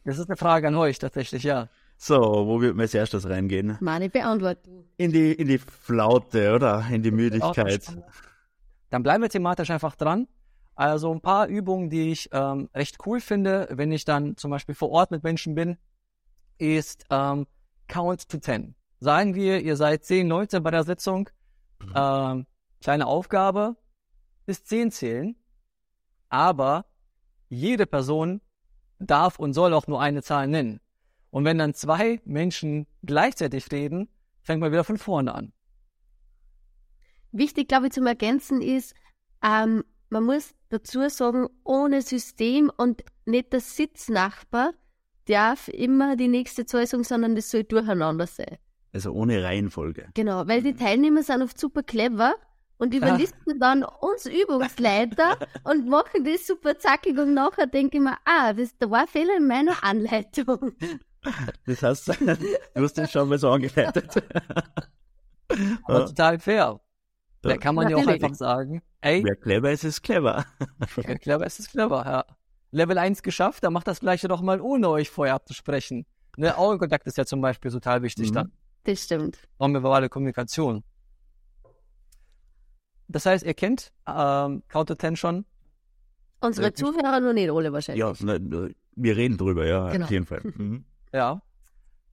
Das 0.05 0.19
ist 0.19 0.29
eine 0.29 0.37
Frage 0.37 0.69
an 0.69 0.75
euch 0.75 0.99
tatsächlich, 0.99 1.43
ja. 1.45 1.69
So, 1.97 2.19
wo 2.19 2.61
wird 2.61 2.75
man 2.75 2.83
als 2.83 2.95
erstes 2.95 3.29
reingehen? 3.29 3.79
Meine 3.81 4.11
Beantwortung. 4.11 4.85
In 4.97 5.13
die, 5.13 5.33
in 5.33 5.47
die 5.47 5.59
Flaute, 5.59 6.55
oder? 6.55 6.85
In 6.91 7.03
die 7.03 7.13
Müdigkeit. 7.13 7.87
Dann 8.91 9.03
bleiben 9.03 9.23
wir 9.23 9.31
thematisch 9.31 9.71
einfach 9.71 9.95
dran. 9.95 10.27
Also 10.75 11.13
ein 11.13 11.21
paar 11.21 11.47
Übungen, 11.47 11.91
die 11.91 12.11
ich 12.11 12.29
ähm, 12.33 12.69
recht 12.75 12.99
cool 13.07 13.21
finde, 13.21 13.69
wenn 13.71 13.93
ich 13.93 14.05
dann 14.05 14.37
zum 14.37 14.51
Beispiel 14.51 14.75
vor 14.75 14.91
Ort 14.91 15.11
mit 15.11 15.23
Menschen 15.23 15.55
bin, 15.55 15.77
ist 16.59 17.05
ähm, 17.11 17.47
Count 17.89 18.29
to 18.29 18.39
Ten. 18.39 18.75
Sagen 18.99 19.35
wir, 19.35 19.61
ihr 19.61 19.77
seid 19.77 20.05
zehn 20.05 20.29
Leute 20.29 20.61
bei 20.61 20.71
der 20.71 20.85
Sitzung. 20.85 21.29
Mhm. 21.81 21.93
Ähm, 21.95 22.47
kleine 22.81 23.07
Aufgabe, 23.07 23.77
bis 24.47 24.65
zehn 24.65 24.91
zählen. 24.91 25.37
Aber 26.29 26.87
jede 27.49 27.87
Person 27.87 28.41
darf 29.03 29.39
und 29.39 29.53
soll 29.53 29.75
auch 29.75 29.87
nur 29.87 30.01
eine 30.01 30.23
Zahl 30.23 30.49
nennen. 30.49 30.81
Und 31.31 31.45
wenn 31.45 31.59
dann 31.59 31.75
zwei 31.75 32.21
Menschen 32.25 32.87
gleichzeitig 33.03 33.73
reden, 33.73 34.09
fängt 34.43 34.61
man 34.61 34.73
wieder 34.73 34.85
von 34.85 34.99
vorne 34.99 35.35
an. 35.35 35.53
Wichtig, 37.33 37.69
glaube 37.69 37.87
ich, 37.87 37.93
zum 37.93 38.07
Ergänzen 38.07 38.61
ist, 38.61 38.95
ähm, 39.43 39.85
man 40.11 40.25
muss 40.25 40.55
dazu 40.69 41.09
sagen, 41.09 41.49
ohne 41.65 42.03
System 42.03 42.71
und 42.77 43.03
nicht 43.25 43.53
der 43.53 43.61
Sitznachbar 43.61 44.75
darf 45.27 45.69
immer 45.69 46.17
die 46.17 46.29
nächste 46.29 46.67
Zahl 46.67 46.87
sagen, 46.87 47.05
sondern 47.05 47.35
das 47.35 47.51
soll 47.51 47.65
durcheinander 47.65 48.27
sein. 48.27 48.59
Also 48.93 49.13
ohne 49.13 49.43
Reihenfolge. 49.43 50.11
Genau, 50.15 50.47
weil 50.47 50.63
die 50.63 50.75
Teilnehmer 50.75 51.23
sind 51.23 51.41
oft 51.43 51.59
super 51.59 51.83
clever 51.83 52.35
und 52.83 52.93
überlisten 52.95 53.61
dann 53.61 53.85
uns 53.85 54.27
Übungsleiter 54.27 55.39
und 55.65 55.89
machen 55.89 56.25
das 56.25 56.49
super 56.49 56.77
zackig 56.77 57.17
und 57.17 57.33
nachher 57.33 57.69
denke 57.69 57.99
ich 57.99 58.03
mir, 58.03 58.17
ah, 58.25 58.53
das, 58.53 58.77
da 58.77 58.91
war 58.91 59.03
ein 59.03 59.07
Fehler 59.07 59.37
in 59.37 59.47
meiner 59.47 59.85
Anleitung. 59.85 60.73
Das 61.65 61.81
heißt, 61.81 62.09
du 62.09 62.37
hast 62.75 62.99
das 62.99 63.13
schon 63.13 63.29
mal 63.29 63.39
so 63.39 63.51
angeleitet. 63.51 64.17
Aber 65.85 66.07
total 66.07 66.41
fair. 66.41 66.81
Da 67.43 67.57
kann 67.57 67.77
man 67.77 67.89
ja 67.89 67.97
auch 67.97 68.07
einfach 68.07 68.35
sagen, 68.35 68.83
ey. 69.01 69.23
Wer 69.25 69.37
clever 69.37 69.71
ist, 69.71 69.85
ist 69.85 70.03
clever. 70.03 70.45
Wer 70.97 71.19
clever 71.19 71.47
ist, 71.47 71.61
ist 71.61 71.71
clever, 71.71 72.05
ja. 72.05 72.25
Level 72.73 72.99
1 72.99 73.23
geschafft, 73.23 73.63
dann 73.63 73.73
macht 73.73 73.87
das 73.87 74.01
gleiche 74.01 74.27
doch 74.27 74.41
mal 74.41 74.61
ohne 74.61 74.89
euch 74.89 75.09
vorher 75.09 75.35
abzusprechen. 75.35 76.05
Ne, 76.37 76.59
Augenkontakt 76.59 77.07
ist 77.07 77.17
ja 77.17 77.27
zum 77.27 77.41
Beispiel 77.41 77.71
total 77.71 78.03
wichtig 78.03 78.31
mhm. 78.31 78.35
dann. 78.35 78.53
Das 78.83 79.05
stimmt. 79.05 79.39
Nonverbale 79.61 80.09
Kommunikation. 80.09 80.83
Das 83.15 83.27
heißt, 83.27 83.45
ihr 83.45 83.55
kennt 83.55 83.93
ähm, 84.07 84.63
Count 84.69 84.89
to 84.89 84.95
Ten 84.95 85.17
schon. 85.17 85.45
Unsere 86.41 86.69
Äh, 86.69 86.73
Zuhörer 86.75 87.21
noch 87.21 87.33
nicht 87.33 87.51
alle 87.51 87.73
wahrscheinlich. 87.73 88.01
Ja, 88.01 88.13
na, 88.21 88.39
na, 88.41 88.69
wir 88.97 89.17
reden 89.17 89.37
drüber, 89.39 89.67
ja, 89.67 89.91
Genau. 89.91 90.05
auf 90.07 90.11
jeden 90.11 90.27
Fall. 90.27 90.41
Mhm. 90.43 90.85
Ja. 91.13 91.41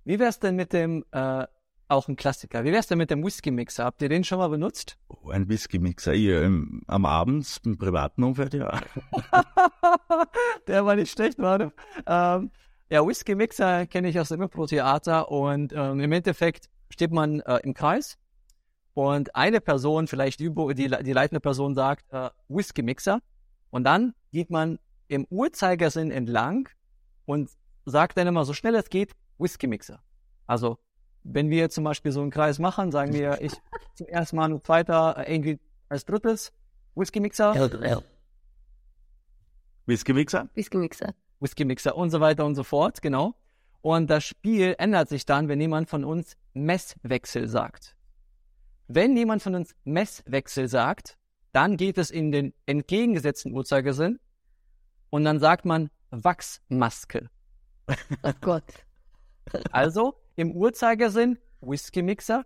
Wie 0.06 0.20
wär's 0.20 0.40
denn 0.40 0.56
mit 0.56 0.72
dem, 0.74 1.04
äh, 1.12 1.46
auch 1.88 2.08
ein 2.08 2.16
Klassiker, 2.16 2.64
wie 2.64 2.72
wär's 2.72 2.86
denn 2.88 3.00
mit 3.00 3.10
dem 3.10 3.24
Whisky-Mixer? 3.26 3.84
Habt 3.84 4.02
ihr 4.04 4.10
den 4.10 4.24
schon 4.24 4.38
mal 4.38 4.48
benutzt? 4.50 4.98
Oh, 5.08 5.30
ein 5.30 5.50
Whisky-Mixer. 5.50 6.14
Hier, 6.14 6.44
ähm, 6.44 6.84
am 6.88 7.06
Abend 7.06 7.60
im 7.66 7.78
privaten 7.80 8.24
Umfeld, 8.24 8.54
ja. 8.54 8.80
Der 10.68 10.86
war 10.86 10.96
nicht 10.96 11.12
schlecht, 11.12 11.40
warte. 11.40 11.72
Ähm, 12.06 12.52
ja, 12.90 13.06
Whisky-Mixer 13.06 13.88
kenne 13.88 14.10
ich 14.10 14.20
aus 14.20 14.30
dem 14.30 14.42
Impro-Theater 14.42 15.32
und 15.32 15.74
ähm, 15.74 16.00
im 16.00 16.12
Endeffekt 16.12 16.70
steht 16.92 17.12
man 17.12 17.40
äh, 17.42 17.58
im 17.64 17.74
Kreis 17.74 18.18
und 18.94 19.36
eine 19.36 19.62
Person, 19.62 20.08
vielleicht 20.08 20.40
die, 20.40 20.50
die 20.50 20.88
leitende 21.14 21.40
Person 21.40 21.76
sagt 21.76 22.12
äh, 22.12 22.30
Whisky-Mixer 22.48 23.20
und 23.70 23.84
dann 23.84 24.14
geht 24.32 24.50
man 24.50 24.80
im 25.08 25.26
Uhrzeigersinn 25.30 26.12
entlang 26.12 26.70
und 27.26 27.50
sagt 27.86 28.18
dann 28.18 28.28
immer 28.28 28.46
so 28.46 28.54
schnell 28.54 28.76
es 28.76 28.90
geht 28.90 29.14
Whisky-Mixer. 29.38 30.02
Also 30.48 30.78
wenn 31.24 31.50
wir 31.50 31.70
zum 31.70 31.84
Beispiel 31.84 32.12
so 32.12 32.22
einen 32.22 32.32
Kreis 32.32 32.60
machen, 32.60 32.92
sagen 32.92 33.14
wir, 33.14 33.42
ich 33.42 33.54
zum 33.96 34.08
ersten 34.08 34.36
Mal 34.36 34.52
und 34.52 34.66
zweiter, 34.66 35.18
äh, 35.18 35.34
irgendwie 35.34 35.60
als 35.90 36.06
drittes 36.06 36.52
Whisky-Mixer. 36.96 37.54
Whisky-Mixer? 39.86 40.50
Whisky-Mixer. 40.54 41.14
Whisky-Mixer 41.40 41.96
und 41.96 42.10
so 42.10 42.20
weiter 42.20 42.46
und 42.46 42.56
so 42.56 42.64
fort, 42.64 43.02
genau. 43.02 43.36
Und 43.82 44.10
das 44.10 44.26
Spiel 44.26 44.76
ändert 44.78 45.10
sich 45.10 45.26
dann, 45.26 45.48
wenn 45.48 45.60
jemand 45.62 45.90
von 45.90 46.04
uns 46.04 46.36
Messwechsel 46.54 47.48
sagt. 47.48 47.96
Wenn 48.92 49.16
jemand 49.16 49.44
von 49.44 49.54
uns 49.54 49.76
Messwechsel 49.84 50.68
sagt, 50.68 51.16
dann 51.52 51.78
geht 51.78 52.00
es 52.00 52.10
in 52.10 52.32
den 52.32 52.56
entgegengesetzten 52.66 53.54
Uhrzeigersinn 53.54 54.20
und 55.12 55.24
dann 55.24 55.40
sagt 55.40 55.64
man 55.64 55.92
Wachsmaske. 56.10 57.30
Oh 58.24 58.34
Gott. 58.42 58.86
Also 59.72 60.16
im 60.36 60.52
Uhrzeigersinn 60.52 61.38
Whisky-Mixer, 61.62 62.46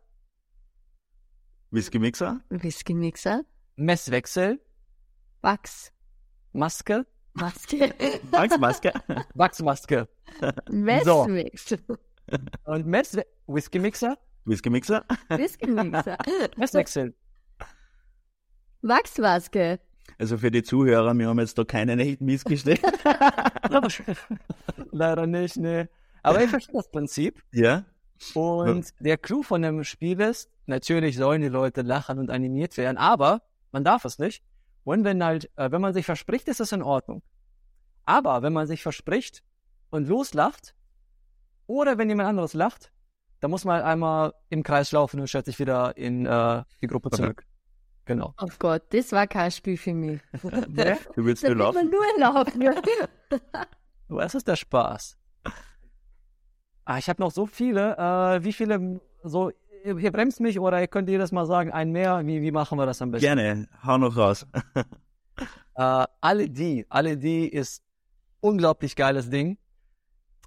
Whisky-Mixer? 1.71 2.41
Whisky-Mixer. 2.49 3.45
Messwechsel, 3.77 4.59
Wachs. 5.41 5.93
Maske, 6.51 7.05
Maske. 7.33 7.95
Angstmaske? 8.33 8.91
Wachsmaske. 9.33 10.07
Messmix. 10.69 11.75
Und 12.65 12.85
Mess 12.85 13.17
Whisky-Mixer, 13.47 14.17
Whisky-Mixer? 14.45 15.05
Whisky-Mixer. 15.29 16.17
Messwechsel. 16.57 17.13
Wachsmaske. 18.81 19.79
Also 20.19 20.37
für 20.37 20.51
die 20.51 20.63
Zuhörer, 20.63 21.13
wir 21.13 21.27
haben 21.27 21.39
jetzt 21.39 21.57
da 21.57 21.63
keinen 21.63 21.99
echten 21.99 22.25
Missgestellt. 22.25 22.81
Leider 24.91 25.25
nicht, 25.27 25.57
ne. 25.57 25.89
Aber 26.21 26.43
ich 26.43 26.49
verstehe 26.49 26.75
das 26.75 26.89
Prinzip. 26.91 27.41
ja? 27.51 27.85
Und 28.33 28.93
der 28.99 29.17
Clou 29.17 29.43
von 29.43 29.61
dem 29.61 29.83
Spiel 29.83 30.21
ist, 30.21 30.49
natürlich 30.65 31.17
sollen 31.17 31.41
die 31.41 31.49
Leute 31.49 31.81
lachen 31.81 32.19
und 32.19 32.29
animiert 32.29 32.77
werden, 32.77 32.97
aber 32.97 33.41
man 33.71 33.83
darf 33.83 34.05
es 34.05 34.19
nicht. 34.19 34.43
Und 34.85 35.03
wenn 35.03 35.23
halt, 35.23 35.49
äh, 35.57 35.71
wenn 35.71 35.81
man 35.81 35.93
sich 35.93 36.05
verspricht, 36.05 36.47
ist 36.47 36.59
das 36.59 36.71
in 36.71 36.83
Ordnung. 36.83 37.21
Aber 38.05 38.41
wenn 38.41 38.53
man 38.53 38.67
sich 38.67 38.81
verspricht 38.81 39.43
und 39.89 40.07
loslacht, 40.07 40.75
oder 41.67 41.97
wenn 41.97 42.09
jemand 42.09 42.29
anderes 42.29 42.53
lacht, 42.53 42.92
dann 43.43 43.51
muss 43.51 43.65
man 43.65 43.75
halt 43.75 43.85
einmal 43.85 44.33
im 44.47 44.63
Kreis 44.63 44.93
laufen 44.93 45.19
und 45.19 45.27
stellt 45.27 45.45
sich 45.45 45.59
wieder 45.59 45.97
in 45.97 46.25
äh, 46.25 46.63
die 46.81 46.87
Gruppe 46.87 47.09
zurück. 47.09 47.45
Genau. 48.05 48.33
Oh 48.41 48.47
Gott, 48.57 48.83
das 48.91 49.11
war 49.11 49.27
kein 49.27 49.51
Spiel 49.51 49.75
für 49.75 49.93
mich. 49.93 50.21
Ne? 50.69 50.97
Du 51.13 51.25
willst 51.25 51.43
Da 51.43 51.49
nur 51.49 51.57
laufen? 51.57 51.91
nur 51.91 52.19
laufen. 52.19 52.61
Es 54.21 54.33
ist 54.35 54.47
der 54.47 54.55
Spaß. 54.55 55.17
Ah, 56.85 56.97
ich 56.97 57.09
habe 57.09 57.21
noch 57.21 57.31
so 57.31 57.45
viele. 57.45 57.97
Äh, 57.97 58.43
wie 58.45 58.53
viele, 58.53 59.01
so, 59.23 59.51
ihr 59.83 59.97
ihr 59.97 60.11
bremst 60.13 60.39
mich 60.39 60.57
oder 60.57 60.79
ihr 60.79 60.87
könnt 60.87 61.09
jedes 61.09 61.33
Mal 61.33 61.45
sagen, 61.45 61.69
ein 61.69 61.91
mehr. 61.91 62.25
Wie, 62.25 62.41
wie 62.41 62.51
machen 62.51 62.77
wir 62.77 62.85
das 62.85 63.01
am 63.01 63.11
besten? 63.11 63.25
Gerne, 63.25 63.67
hau 63.85 63.97
noch 63.97 64.15
raus. 64.15 64.47
Äh, 65.75 66.05
alle 66.21 66.47
die, 66.51 66.85
alle 66.87 67.17
die 67.17 67.49
ist 67.49 67.83
unglaublich 68.41 68.95
geiles 68.95 69.31
Ding. 69.31 69.57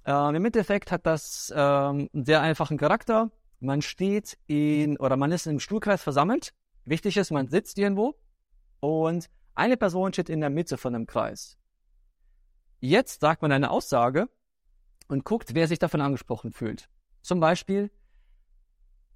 Ähm, 0.07 0.35
Im 0.35 0.45
Endeffekt 0.45 0.89
hat 0.89 1.05
das 1.05 1.53
ähm, 1.53 2.09
einen 2.13 2.25
sehr 2.25 2.41
einfachen 2.41 2.77
Charakter. 2.77 3.29
Man 3.59 3.81
steht 3.81 4.37
in, 4.47 4.97
oder 4.97 5.17
man 5.17 5.33
ist 5.33 5.47
im 5.47 5.59
Stuhlkreis 5.59 6.01
versammelt. 6.01 6.53
Wichtig 6.85 7.17
ist, 7.17 7.29
man 7.29 7.49
sitzt 7.49 7.77
irgendwo 7.77 8.15
und 8.79 9.29
eine 9.53 9.75
Person 9.75 10.13
steht 10.13 10.29
in 10.29 10.39
der 10.39 10.49
Mitte 10.49 10.77
von 10.77 10.93
dem 10.93 11.07
Kreis. 11.07 11.57
Jetzt 12.79 13.19
sagt 13.19 13.41
man 13.41 13.51
eine 13.51 13.69
Aussage 13.69 14.29
und 15.09 15.25
guckt, 15.25 15.53
wer 15.55 15.67
sich 15.67 15.79
davon 15.79 15.99
angesprochen 15.99 16.53
fühlt. 16.53 16.89
Zum 17.21 17.41
Beispiel, 17.41 17.91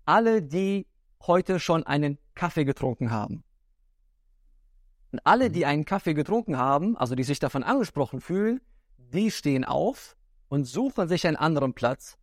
alle, 0.03 0.41
die 0.41 0.87
heute 1.25 1.61
schon 1.61 1.85
einen 1.85 2.17
Kaffee 2.35 2.65
getrunken 2.65 3.11
haben. 3.11 3.45
Und 5.13 5.25
alle, 5.25 5.51
die 5.51 5.65
einen 5.65 5.85
Kaffee 5.85 6.15
getrunken 6.15 6.57
haben, 6.57 6.97
also 6.97 7.15
die 7.15 7.23
sich 7.23 7.39
davon 7.39 7.63
angesprochen 7.63 8.19
fühlen, 8.19 8.59
die 8.97 9.31
stehen 9.31 9.63
auf 9.63 10.17
und 10.51 10.65
suchen 10.65 11.07
sich 11.07 11.25
einen 11.25 11.37
anderen 11.37 11.73
Platz. 11.73 12.17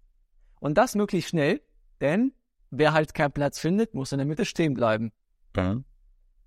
Und 0.60 0.76
das 0.76 0.94
möglichst 0.94 1.30
schnell, 1.30 1.62
denn 2.02 2.34
wer 2.70 2.92
halt 2.92 3.14
keinen 3.14 3.32
Platz 3.32 3.58
findet, 3.58 3.94
muss 3.94 4.12
in 4.12 4.18
der 4.18 4.26
Mitte 4.26 4.44
stehen 4.44 4.74
bleiben. 4.74 5.12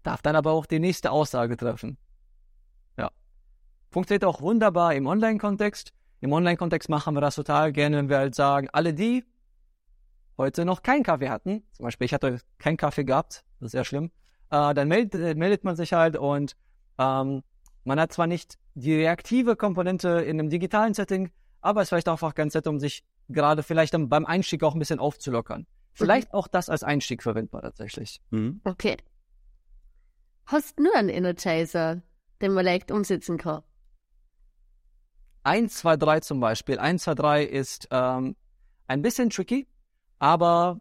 Darf 0.03 0.21
dann 0.21 0.35
aber 0.35 0.51
auch 0.51 0.67
die 0.67 0.77
nächste 0.77 1.09
Aussage 1.09 1.57
treffen. 1.57 1.97
Ja. 2.99 3.09
Funktioniert 3.89 4.25
auch 4.25 4.41
wunderbar 4.41 4.93
im 4.93 5.07
Online-Kontext. 5.07 5.91
Im 6.19 6.31
Online-Kontext 6.31 6.87
machen 6.87 7.15
wir 7.15 7.21
das 7.21 7.33
total 7.33 7.71
gerne, 7.71 7.97
wenn 7.97 8.09
wir 8.09 8.19
halt 8.19 8.35
sagen, 8.35 8.69
alle 8.71 8.93
die 8.93 9.25
heute 10.37 10.65
noch 10.65 10.83
keinen 10.83 11.01
Kaffee 11.01 11.29
hatten, 11.29 11.63
zum 11.71 11.85
Beispiel 11.85 12.05
ich 12.05 12.13
hatte 12.13 12.41
keinen 12.59 12.77
Kaffee 12.77 13.05
gehabt, 13.05 13.43
das 13.59 13.67
ist 13.67 13.71
sehr 13.71 13.85
schlimm, 13.85 14.11
äh, 14.51 14.75
dann 14.75 14.87
meldet, 14.87 15.19
äh, 15.19 15.33
meldet 15.33 15.63
man 15.63 15.75
sich 15.75 15.93
halt 15.93 16.15
und 16.15 16.55
ähm, 16.99 17.41
man 17.85 17.99
hat 17.99 18.13
zwar 18.13 18.27
nicht 18.27 18.59
die 18.75 18.93
reaktive 18.93 19.55
Komponente 19.55 20.09
in 20.09 20.39
einem 20.39 20.51
digitalen 20.51 20.93
Setting, 20.93 21.31
aber 21.61 21.81
es 21.81 21.85
ist 21.85 21.89
vielleicht 21.89 22.09
auch 22.09 22.13
einfach 22.13 22.35
ganz 22.35 22.53
nett, 22.53 22.67
um 22.67 22.79
sich 22.79 23.03
gerade 23.29 23.63
vielleicht 23.63 23.93
beim 24.09 24.25
Einstieg 24.25 24.63
auch 24.63 24.73
ein 24.73 24.79
bisschen 24.79 24.99
aufzulockern. 24.99 25.67
Vielleicht 25.93 26.33
auch 26.33 26.47
das 26.47 26.69
als 26.69 26.83
Einstieg 26.83 27.21
verwendbar 27.23 27.61
tatsächlich. 27.61 28.21
Mhm. 28.29 28.61
Okay. 28.63 28.97
Hast 30.45 30.79
nur 30.79 30.95
einen 30.95 31.09
Energizer, 31.09 32.01
den 32.41 32.53
man 32.53 32.65
leicht 32.65 32.91
umsetzen 32.91 33.37
kann? 33.37 33.63
1, 35.43 35.75
2, 35.77 35.97
3 35.97 36.19
zum 36.21 36.39
Beispiel. 36.39 36.77
1, 36.79 37.03
2, 37.03 37.15
3 37.15 37.43
ist 37.43 37.87
ähm, 37.91 38.35
ein 38.87 39.01
bisschen 39.01 39.29
tricky, 39.29 39.67
aber 40.19 40.79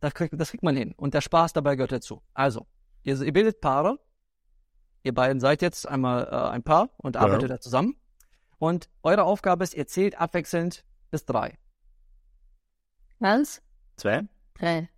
das 0.00 0.14
kriegt, 0.14 0.38
das 0.40 0.50
kriegt 0.50 0.62
man 0.62 0.76
hin. 0.76 0.94
Und 0.96 1.14
der 1.14 1.20
Spaß 1.20 1.52
dabei 1.52 1.76
gehört 1.76 1.92
dazu. 1.92 2.22
Also, 2.34 2.66
ihr, 3.02 3.20
ihr 3.20 3.32
bildet 3.32 3.60
Paare. 3.60 3.98
Ihr 5.02 5.14
beiden 5.14 5.40
seid 5.40 5.62
jetzt 5.62 5.86
einmal 5.88 6.24
äh, 6.24 6.50
ein 6.50 6.62
Paar 6.62 6.90
und 6.98 7.16
Ja. 7.16 7.22
arbeitet 7.22 7.50
da 7.50 7.60
zusammen. 7.60 7.96
Und 8.58 8.88
eure 9.02 9.24
Aufgabe 9.24 9.64
ist, 9.64 9.74
ihr 9.74 9.86
zählt 9.86 10.18
abwechselnd 10.20 10.84
bis 11.10 11.24
drei. 11.24 11.58
Eins, 13.20 13.62
Zwei, 13.96 14.24
drei. 14.54 14.88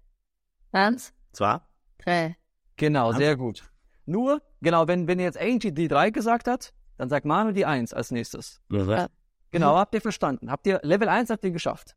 Eins, 0.72 1.12
zwei, 1.32 1.60
drei. 1.98 2.36
Genau, 2.76 3.08
Eins. 3.08 3.16
sehr 3.18 3.36
gut. 3.36 3.64
Nur, 4.04 4.42
genau, 4.60 4.88
wenn, 4.88 5.06
wenn 5.08 5.18
jetzt 5.20 5.38
Angie 5.38 5.72
die 5.72 5.88
drei 5.88 6.10
gesagt 6.10 6.46
hat, 6.48 6.74
dann 6.96 7.08
sagt 7.08 7.24
Manu 7.24 7.52
die 7.52 7.64
eins 7.64 7.94
als 7.94 8.10
nächstes. 8.10 8.60
Ja. 8.70 9.08
Genau, 9.52 9.76
habt 9.76 9.94
ihr 9.94 10.00
verstanden. 10.02 10.50
Habt 10.50 10.66
ihr, 10.66 10.80
Level 10.82 11.08
1 11.08 11.30
habt 11.30 11.42
ihr 11.44 11.50
geschafft. 11.50 11.96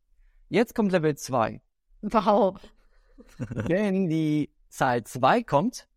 Jetzt 0.49 0.73
kommt 0.73 0.91
Level 0.91 1.15
2. 1.15 1.61
Wow. 2.01 2.59
Wenn 3.37 4.07
die 4.09 4.49
Zahl 4.69 5.03
2 5.03 5.43
kommt, 5.43 5.87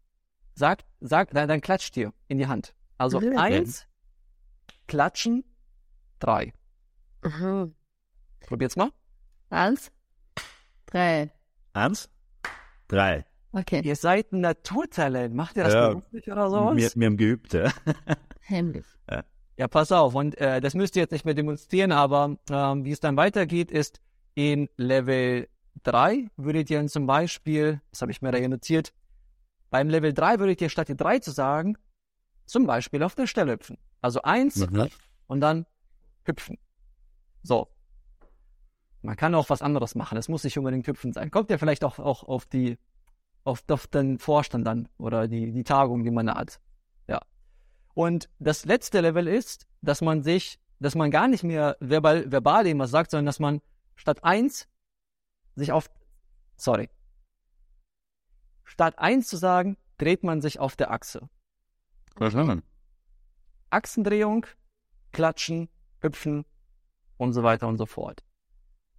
sagt, 0.55 0.85
sagt, 1.01 1.35
dann, 1.37 1.49
dann 1.49 1.61
klatscht 1.61 1.97
ihr 1.97 2.13
in 2.29 2.39
die 2.39 2.47
Hand. 2.47 2.75
Also 2.99 3.21
Mhm. 3.21 3.39
1, 3.39 3.87
klatschen, 4.87 5.45
3. 6.21 6.53
Mhm. 7.23 7.75
Probiert's 8.41 8.77
mal. 8.77 8.91
Eins, 9.51 9.91
drei. 10.87 11.31
Eins, 11.73 12.09
drei. 12.89 13.25
Okay. 13.53 13.81
Ihr 13.85 13.97
seid 13.97 14.33
ein 14.33 14.41
Naturtalent. 14.41 15.35
Macht 15.35 15.57
ihr 15.57 15.65
das 15.65 15.75
Ja. 15.75 15.89
beruflich 15.89 16.31
oder 16.31 16.51
sowas? 16.51 16.77
Wir, 16.77 16.91
wir 16.95 17.07
haben 17.07 17.17
geübt, 17.17 17.53
ja. 17.55 17.73
Heimlich. 18.49 18.85
Ja, 19.59 19.69
pass 19.69 19.91
auf. 19.91 20.15
Und 20.15 20.37
äh, 20.39 20.61
das 20.61 20.75
müsst 20.75 20.97
ihr 20.97 21.03
jetzt 21.03 21.13
nicht 21.13 21.25
mehr 21.25 21.33
demonstrieren, 21.33 21.91
aber 21.91 22.37
ähm, 22.51 22.85
wie 22.85 22.93
es 22.93 23.01
dann 23.01 23.17
weitergeht, 23.17 23.71
ist 23.71 24.01
in 24.35 24.69
Level 24.77 25.49
3 25.85 26.29
würdet 26.37 26.69
ihr 26.69 26.87
zum 26.89 27.07
Beispiel, 27.07 27.81
das 27.91 28.03
habe 28.03 28.13
ich 28.13 28.21
mir 28.21 28.33
da 28.33 28.39
hier 28.39 28.51
notiert, 28.51 28.93
beim 29.71 29.89
Level 29.89 30.13
3 30.13 30.39
würdet 30.41 30.61
ihr 30.61 30.69
statt 30.69 30.89
die 30.89 30.97
3 30.97 31.21
zu 31.21 31.31
sagen, 31.31 31.79
zum 32.45 32.67
Beispiel 32.67 33.03
auf 33.03 33.15
der 33.15 33.27
Stelle 33.27 33.53
hüpfen. 33.53 33.79
Also 34.03 34.21
1 34.21 34.57
Mhm. 34.71 34.89
und 35.27 35.41
dann 35.41 35.65
hüpfen. 36.27 36.59
So. 37.43 37.69
Man 39.03 39.17
kann 39.17 39.35
auch 39.35 39.51
was 39.51 39.63
anderes 39.63 39.95
machen. 39.95 40.19
Es 40.19 40.29
muss 40.29 40.45
nicht 40.45 40.59
unbedingt 40.59 40.87
hüpfen 40.87 41.13
sein. 41.13 41.31
Kommt 41.31 41.51
ja 41.51 41.59
vielleicht 41.59 41.85
auch, 41.85 41.99
auch 41.99 42.25
auf 42.25 42.47
die 42.47 42.79
auf, 43.47 43.63
auf 43.69 43.87
den 43.87 44.19
Vorstand 44.19 44.67
dann 44.67 44.89
oder 44.99 45.29
die, 45.29 45.53
die 45.53 45.65
Tagung, 45.65 46.03
die 46.05 46.11
man 46.11 46.27
da 46.27 46.35
hat. 46.35 46.61
Ja. 47.07 47.21
Und 47.95 48.29
das 48.39 48.65
letzte 48.65 49.01
Level 49.01 49.29
ist, 49.29 49.67
dass 49.81 50.03
man 50.03 50.23
sich, 50.23 50.59
dass 50.81 50.95
man 50.95 51.11
gar 51.11 51.29
nicht 51.29 51.45
mehr 51.45 51.77
verbal, 51.81 52.31
verbal 52.31 52.67
irgendwas 52.67 52.91
sagt, 52.91 53.13
sondern 53.13 53.27
dass 53.27 53.39
man 53.39 53.63
statt 53.95 54.25
eins 54.25 54.69
sich 55.55 55.73
auf, 55.73 55.89
sorry, 56.57 56.91
statt 58.65 58.99
eins 58.99 59.29
zu 59.29 59.37
sagen, 59.37 59.79
dreht 59.97 60.25
man 60.25 60.43
sich 60.43 60.59
auf 60.59 60.77
der 60.77 60.91
Achse. 60.91 61.29
Verstanden. 62.17 62.63
Achsendrehung, 63.71 64.47
klatschen, 65.13 65.69
hüpfen 66.01 66.45
und 67.17 67.33
so 67.33 67.43
weiter 67.43 67.69
und 67.69 67.79
so 67.79 67.87
fort. 67.87 68.23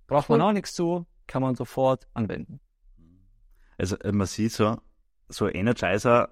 Braucht 0.07 0.29
man 0.29 0.41
Cool. 0.41 0.47
auch 0.47 0.53
nichts 0.53 0.73
zu, 0.73 1.05
kann 1.27 1.41
man 1.41 1.55
sofort 1.55 2.07
anwenden. 2.13 2.59
Also 3.77 3.97
äh, 3.99 4.11
man 4.11 4.27
sieht 4.27 4.53
so, 4.53 4.77
so 5.27 5.47
Energizer 5.47 6.29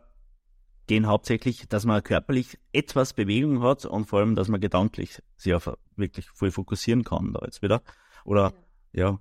gehen 0.87 1.07
hauptsächlich, 1.07 1.67
dass 1.67 1.85
man 1.85 2.03
körperlich 2.03 2.59
etwas 2.71 3.13
Bewegung 3.13 3.61
hat 3.63 3.85
und 3.85 4.05
vor 4.05 4.19
allem, 4.19 4.35
dass 4.35 4.47
man 4.47 4.61
gedanklich 4.61 5.21
sich 5.35 5.53
auf 5.53 5.71
wirklich 5.95 6.29
voll 6.29 6.51
fokussieren 6.51 7.03
kann 7.03 7.33
da 7.33 7.41
jetzt 7.43 7.61
wieder. 7.61 7.81
Oder 8.23 8.53
ja, 8.93 9.19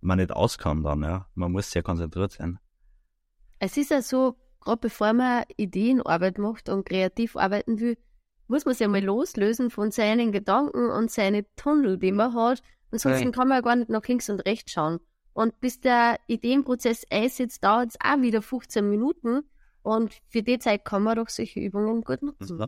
man 0.00 0.18
nicht 0.18 0.32
aus 0.32 0.58
kann 0.58 0.82
dann, 0.82 1.02
ja. 1.02 1.28
Man 1.34 1.52
muss 1.52 1.70
sehr 1.70 1.82
konzentriert 1.82 2.32
sein. 2.32 2.58
Es 3.58 3.76
ist 3.76 3.90
ja 3.90 4.02
so, 4.02 4.36
gerade 4.60 4.80
bevor 4.80 5.12
man 5.12 5.44
Ideenarbeit 5.56 6.38
macht 6.38 6.68
und 6.68 6.84
kreativ 6.84 7.36
arbeiten 7.36 7.78
will, 7.78 7.96
muss 8.52 8.66
man 8.66 8.74
sich 8.74 8.84
einmal 8.84 9.02
loslösen 9.02 9.70
von 9.70 9.90
seinen 9.90 10.30
Gedanken 10.30 10.90
und 10.90 11.10
seine 11.10 11.46
Tunnel, 11.56 11.96
die 11.98 12.12
man 12.12 12.34
hat. 12.34 12.62
Ansonsten 12.90 13.24
Right. 13.24 13.34
kann 13.34 13.48
man 13.48 13.56
ja 13.56 13.62
gar 13.62 13.76
nicht 13.76 13.88
nach 13.88 14.06
links 14.06 14.28
und 14.28 14.40
rechts 14.40 14.72
schauen. 14.72 15.00
Und 15.32 15.58
bis 15.60 15.80
der 15.80 16.18
Ideenprozess 16.26 17.06
einsetzt, 17.10 17.64
dauert 17.64 17.88
es 17.90 17.98
auch 18.04 18.20
wieder 18.20 18.42
15 18.42 18.88
Minuten. 18.88 19.42
Und 19.82 20.14
für 20.28 20.42
die 20.42 20.58
Zeit 20.58 20.84
kann 20.84 21.02
man 21.02 21.16
doch 21.16 21.30
solche 21.30 21.60
Übungen 21.60 22.02
gut 22.02 22.20
nutzen. 22.22 22.58
Mhm. 22.58 22.66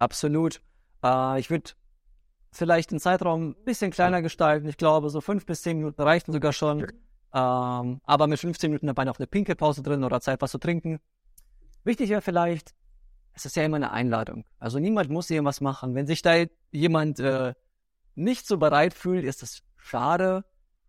Absolut. 0.00 0.60
Äh, 1.04 1.38
ich 1.38 1.50
würde 1.50 1.70
vielleicht 2.50 2.90
den 2.90 2.98
Zeitraum 2.98 3.50
ein 3.50 3.64
bisschen 3.64 3.92
kleiner 3.92 4.22
gestalten. 4.22 4.66
Ich 4.68 4.76
glaube, 4.76 5.08
so 5.10 5.20
fünf 5.20 5.46
bis 5.46 5.62
zehn 5.62 5.78
Minuten 5.78 6.02
reichen 6.02 6.32
sogar 6.32 6.52
schon. 6.52 6.80
Ähm, 7.32 8.00
aber 8.02 8.26
mit 8.26 8.40
15 8.40 8.70
Minuten 8.70 8.88
dabei 8.88 9.04
noch 9.04 9.18
eine 9.18 9.28
Pinkelpause 9.28 9.82
drin 9.82 10.02
oder 10.04 10.20
Zeit, 10.20 10.40
was 10.42 10.50
zu 10.50 10.58
trinken. 10.58 10.98
Wichtig 11.84 12.10
wäre 12.10 12.22
vielleicht, 12.22 12.74
es 13.34 13.44
ist 13.44 13.56
ja 13.56 13.64
immer 13.64 13.76
eine 13.76 13.90
Einladung. 13.90 14.44
Also 14.58 14.78
niemand 14.78 15.10
muss 15.10 15.28
irgendwas 15.28 15.60
machen. 15.60 15.94
Wenn 15.94 16.06
sich 16.06 16.22
da 16.22 16.44
jemand 16.70 17.18
äh, 17.20 17.54
nicht 18.14 18.46
so 18.46 18.58
bereit 18.58 18.94
fühlt, 18.94 19.24
ist 19.24 19.42
das 19.42 19.62
schade, 19.76 20.44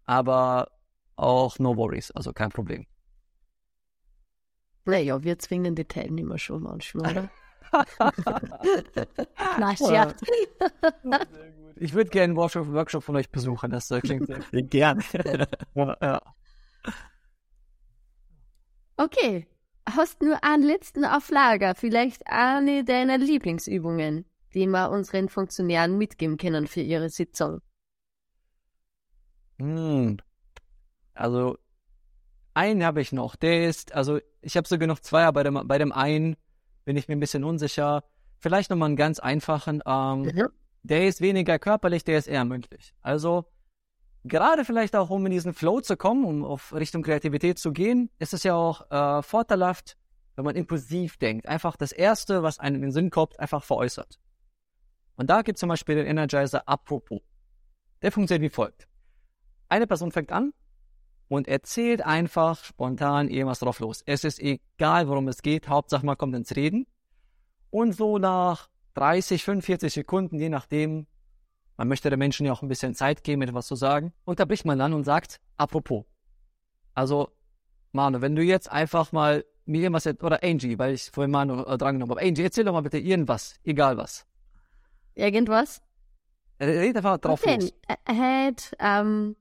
aber 0.05 0.71
auch 1.15 1.59
no 1.59 1.75
worries, 1.75 2.11
also 2.11 2.33
kein 2.33 2.49
Problem. 2.49 2.85
Naja, 4.85 5.23
wir 5.23 5.39
zwingen 5.39 5.75
die 5.75 5.85
Teilnehmer 5.85 6.37
schon 6.37 6.61
manchmal, 6.63 7.11
oder? 7.11 7.29
Na, 9.59 9.75
Scherz. 9.75 10.21
Ich 11.77 11.93
würde 11.93 12.09
gerne 12.09 12.23
einen 12.25 12.37
Workshop, 12.37 12.71
Workshop 12.71 13.03
von 13.03 13.17
euch 13.17 13.29
besuchen, 13.29 13.69
das 13.69 13.91
äh, 13.91 13.99
klingt 13.99 14.27
sehr 14.27 14.39
Gern. 14.63 15.03
ja, 15.73 15.97
ja. 16.01 16.21
Okay. 18.95 19.45
Hast 19.88 20.22
nur 20.22 20.44
einen 20.44 20.63
letzten 20.63 21.06
auf 21.06 21.30
Lager, 21.30 21.75
vielleicht 21.75 22.27
eine 22.27 22.84
deiner 22.84 23.18
Lieblingsübungen, 23.18 24.25
die 24.54 24.65
wir 24.68 24.89
unseren 24.89 25.30
Funktionären 25.30 25.98
mitgeben 25.98 26.38
können 26.38 26.68
für 26.68 26.82
ihre 26.82 27.10
Sitzung. 27.10 27.62
Hm. 29.60 30.18
Also, 31.13 31.58
einen 32.54 32.84
habe 32.84 33.01
ich 33.01 33.12
noch. 33.12 33.36
Der 33.36 33.68
ist, 33.68 33.94
also 33.94 34.20
ich 34.42 34.58
habe 34.58 34.68
sogar 34.68 34.88
noch 34.88 35.00
zwei, 35.00 35.24
aber 35.24 35.44
bei 35.44 35.44
dem, 35.44 35.68
bei 35.68 35.77
dem 35.77 35.92
einen 35.92 36.36
bin 36.84 36.98
ich 36.98 37.08
mir 37.08 37.15
ein 37.15 37.20
bisschen 37.20 37.44
unsicher. 37.44 38.04
Vielleicht 38.39 38.70
nochmal 38.70 38.88
einen 38.88 38.96
ganz 38.96 39.20
einfachen. 39.20 39.82
Ähm, 39.86 40.22
Mhm. 40.24 40.50
Der 40.84 41.08
ist 41.08 41.19
weniger 41.19 41.58
körperlich, 41.58 42.04
der 42.04 42.19
ist 42.19 42.28
eher 42.28 42.45
mündlich. 42.45 42.93
Also, 43.02 43.45
gerade 44.27 44.65
vielleicht 44.65 44.95
auch, 44.95 45.09
um 45.09 45.25
in 45.25 45.31
diesen 45.31 45.53
Flow 45.53 45.81
zu 45.81 45.95
kommen, 45.95 46.25
um 46.25 46.43
auf 46.43 46.73
Richtung 46.73 47.03
Kreativität 47.03 47.59
zu 47.59 47.71
gehen, 47.71 48.09
ist 48.19 48.33
es 48.33 48.43
ja 48.43 48.55
auch 48.55 48.89
äh, 48.91 49.21
vorteilhaft, 49.21 49.97
wenn 50.35 50.45
man 50.45 50.55
impulsiv 50.55 51.17
denkt. 51.17 51.47
Einfach 51.47 51.77
das 51.77 51.91
Erste, 51.91 52.43
was 52.43 52.59
einem 52.59 52.77
in 52.77 52.81
den 52.83 52.91
Sinn 52.91 53.09
kommt, 53.09 53.39
einfach 53.39 53.63
veräußert. 53.63 54.19
Und 55.15 55.29
da 55.29 55.41
gibt 55.43 55.57
es 55.57 55.59
zum 55.61 55.69
Beispiel 55.69 55.95
den 55.95 56.07
Energizer 56.07 56.67
Apropos. 56.67 57.21
Der 58.01 58.11
funktioniert 58.11 58.51
wie 58.51 58.53
folgt. 58.53 58.88
Eine 59.69 59.88
Person 59.88 60.11
fängt 60.11 60.31
an 60.31 60.53
und 61.27 61.47
erzählt 61.47 62.05
einfach 62.05 62.63
spontan 62.63 63.29
irgendwas 63.29 63.59
drauf 63.59 63.79
los. 63.79 64.03
Es 64.05 64.23
ist 64.23 64.39
egal, 64.39 65.07
worum 65.07 65.27
es 65.27 65.41
geht, 65.41 65.69
Hauptsache 65.69 66.05
man 66.05 66.17
kommt 66.17 66.35
ins 66.35 66.55
Reden. 66.55 66.85
Und 67.69 67.93
so 67.93 68.17
nach 68.17 68.69
30, 68.95 69.43
45 69.43 69.93
Sekunden, 69.93 70.39
je 70.39 70.49
nachdem, 70.49 71.07
man 71.77 71.88
möchte 71.88 72.09
den 72.09 72.19
Menschen 72.19 72.45
ja 72.45 72.53
auch 72.53 72.61
ein 72.61 72.69
bisschen 72.69 72.95
Zeit 72.95 73.23
geben, 73.23 73.41
etwas 73.41 73.67
zu 73.67 73.75
sagen, 73.75 74.13
unterbricht 74.23 74.65
man 74.65 74.79
dann 74.79 74.93
und 74.93 75.03
sagt, 75.03 75.39
apropos. 75.57 76.05
Also, 76.93 77.29
Manu, 77.91 78.21
wenn 78.21 78.35
du 78.35 78.41
jetzt 78.41 78.71
einfach 78.71 79.11
mal 79.11 79.45
mir 79.65 79.81
irgendwas, 79.81 80.05
oder 80.07 80.43
Angie, 80.43 80.77
weil 80.77 80.93
ich 80.93 81.09
vorhin 81.11 81.31
Manu 81.31 81.63
äh, 81.63 81.77
drangenommen 81.77 82.11
habe, 82.15 82.25
Angie, 82.25 82.43
erzähl 82.43 82.63
doch 82.63 82.73
mal 82.73 82.81
bitte 82.81 82.99
irgendwas, 82.99 83.59
egal 83.63 83.97
was. 83.97 84.25
Irgendwas? 85.15 85.81
Red 86.59 86.95
einfach 86.97 87.17
drauf 87.17 87.41
Okay, 87.43 87.57
los. 87.57 87.73
äh, 87.88 87.95
heute 88.45 88.75
ähm, 88.79 89.35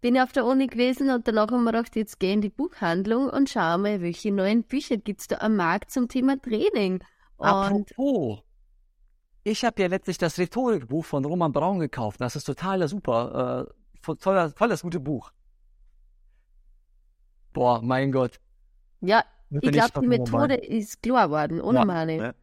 bin 0.00 0.18
auf 0.18 0.32
der 0.32 0.46
Uni 0.46 0.66
gewesen 0.66 1.10
und 1.10 1.28
danach 1.28 1.50
haben 1.50 1.64
wir 1.64 1.72
gedacht, 1.72 1.94
jetzt 1.96 2.18
geh 2.20 2.32
in 2.32 2.40
die 2.40 2.48
Buchhandlung 2.48 3.28
und 3.28 3.50
schau 3.50 3.78
mal, 3.78 4.00
welche 4.00 4.32
neuen 4.32 4.64
Bücher 4.64 4.96
gibt's 4.96 5.28
da 5.28 5.38
am 5.38 5.56
Markt 5.56 5.90
zum 5.90 6.08
Thema 6.08 6.40
Training. 6.40 7.02
Und 7.36 7.48
Apropos, 7.48 8.40
ich 9.44 9.64
habe 9.64 9.80
ja 9.82 9.88
letztlich 9.88 10.18
das 10.18 10.38
Rhetorikbuch 10.38 11.04
von 11.04 11.24
Roman 11.24 11.52
Braun 11.52 11.78
gekauft. 11.80 12.20
Das 12.20 12.36
ist 12.36 12.44
total 12.44 12.86
super. 12.88 13.66
Äh, 13.68 14.00
voll, 14.00 14.16
voll, 14.54 14.68
das 14.68 14.82
gute 14.82 15.00
Buch. 15.00 15.32
Boah, 17.52 17.82
mein 17.82 18.12
Gott. 18.12 18.40
ja, 19.00 19.24
Bin 19.50 19.60
ich 19.62 19.72
glaube, 19.72 20.00
die 20.00 20.06
Methode 20.08 20.54
ist 20.54 21.02
klar 21.02 21.26
geworden, 21.28 21.60
oder 21.60 21.80
Ja, 21.80 21.84
Mani? 21.84 22.16
ja. 22.16 22.34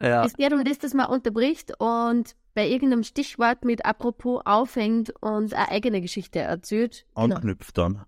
Ja, 0.00 0.24
Es 0.24 0.34
geht 0.34 0.52
um 0.52 0.62
das, 0.64 0.78
dass 0.78 0.94
man 0.94 1.06
unterbricht 1.06 1.72
und 1.80 2.36
bei 2.54 2.68
irgendeinem 2.68 3.02
Stichwort 3.02 3.64
mit 3.64 3.84
apropos 3.84 4.42
aufhängt 4.44 5.10
und 5.20 5.52
eine 5.54 5.68
eigene 5.70 6.00
Geschichte 6.00 6.38
erzählt. 6.38 7.04
Genau. 7.16 7.34
Anknüpft 7.36 7.76
dann. 7.78 8.04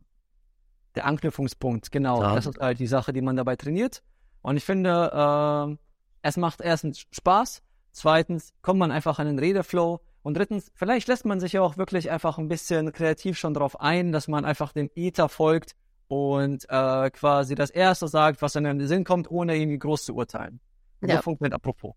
der 0.95 1.05
Anknüpfungspunkt, 1.07 1.91
genau. 1.93 2.23
Ja. 2.23 2.35
Das 2.37 2.47
ist 2.47 2.59
halt 2.61 2.79
die 2.79 2.87
Sache, 2.87 3.13
die 3.13 3.23
man 3.23 3.37
dabei 3.37 3.57
trainiert. 3.57 4.03
Und 4.43 4.57
ich 4.57 4.65
finde, 4.65 4.91
äh, 5.13 5.77
es 6.23 6.37
macht 6.37 6.61
erstens 6.61 7.07
Spaß, 7.11 7.63
zweitens 7.93 8.53
kommt 8.63 8.79
man 8.79 8.91
einfach 8.91 9.19
in 9.19 9.27
den 9.27 9.39
Redeflow 9.39 10.01
und 10.23 10.37
drittens, 10.37 10.71
vielleicht 10.75 11.09
lässt 11.09 11.25
man 11.25 11.41
sich 11.41 11.55
ja 11.55 11.63
auch 11.63 11.77
wirklich 11.77 12.11
einfach 12.11 12.39
ein 12.39 12.49
bisschen 12.49 12.93
kreativ 12.93 13.39
schon 13.39 13.55
drauf 13.55 13.81
ein, 13.81 14.13
dass 14.13 14.29
man 14.29 14.45
einfach 14.45 14.73
dem 14.73 14.91
Ether 14.95 15.29
folgt 15.29 15.75
und 16.09 16.67
äh, 16.69 17.11
quasi 17.11 17.55
das 17.55 17.71
Erste 17.71 18.09
sagt, 18.09 18.43
was 18.43 18.57
in 18.57 18.65
den 18.65 18.87
Sinn 18.87 19.05
kommt, 19.05 19.31
ohne 19.31 19.57
irgendwie 19.57 19.79
groß 19.79 20.07
zu 20.07 20.15
urteilen. 20.15 20.61
Ja. 21.03 21.17
so 21.17 21.23
funktioniert 21.23 21.55
apropos. 21.55 21.95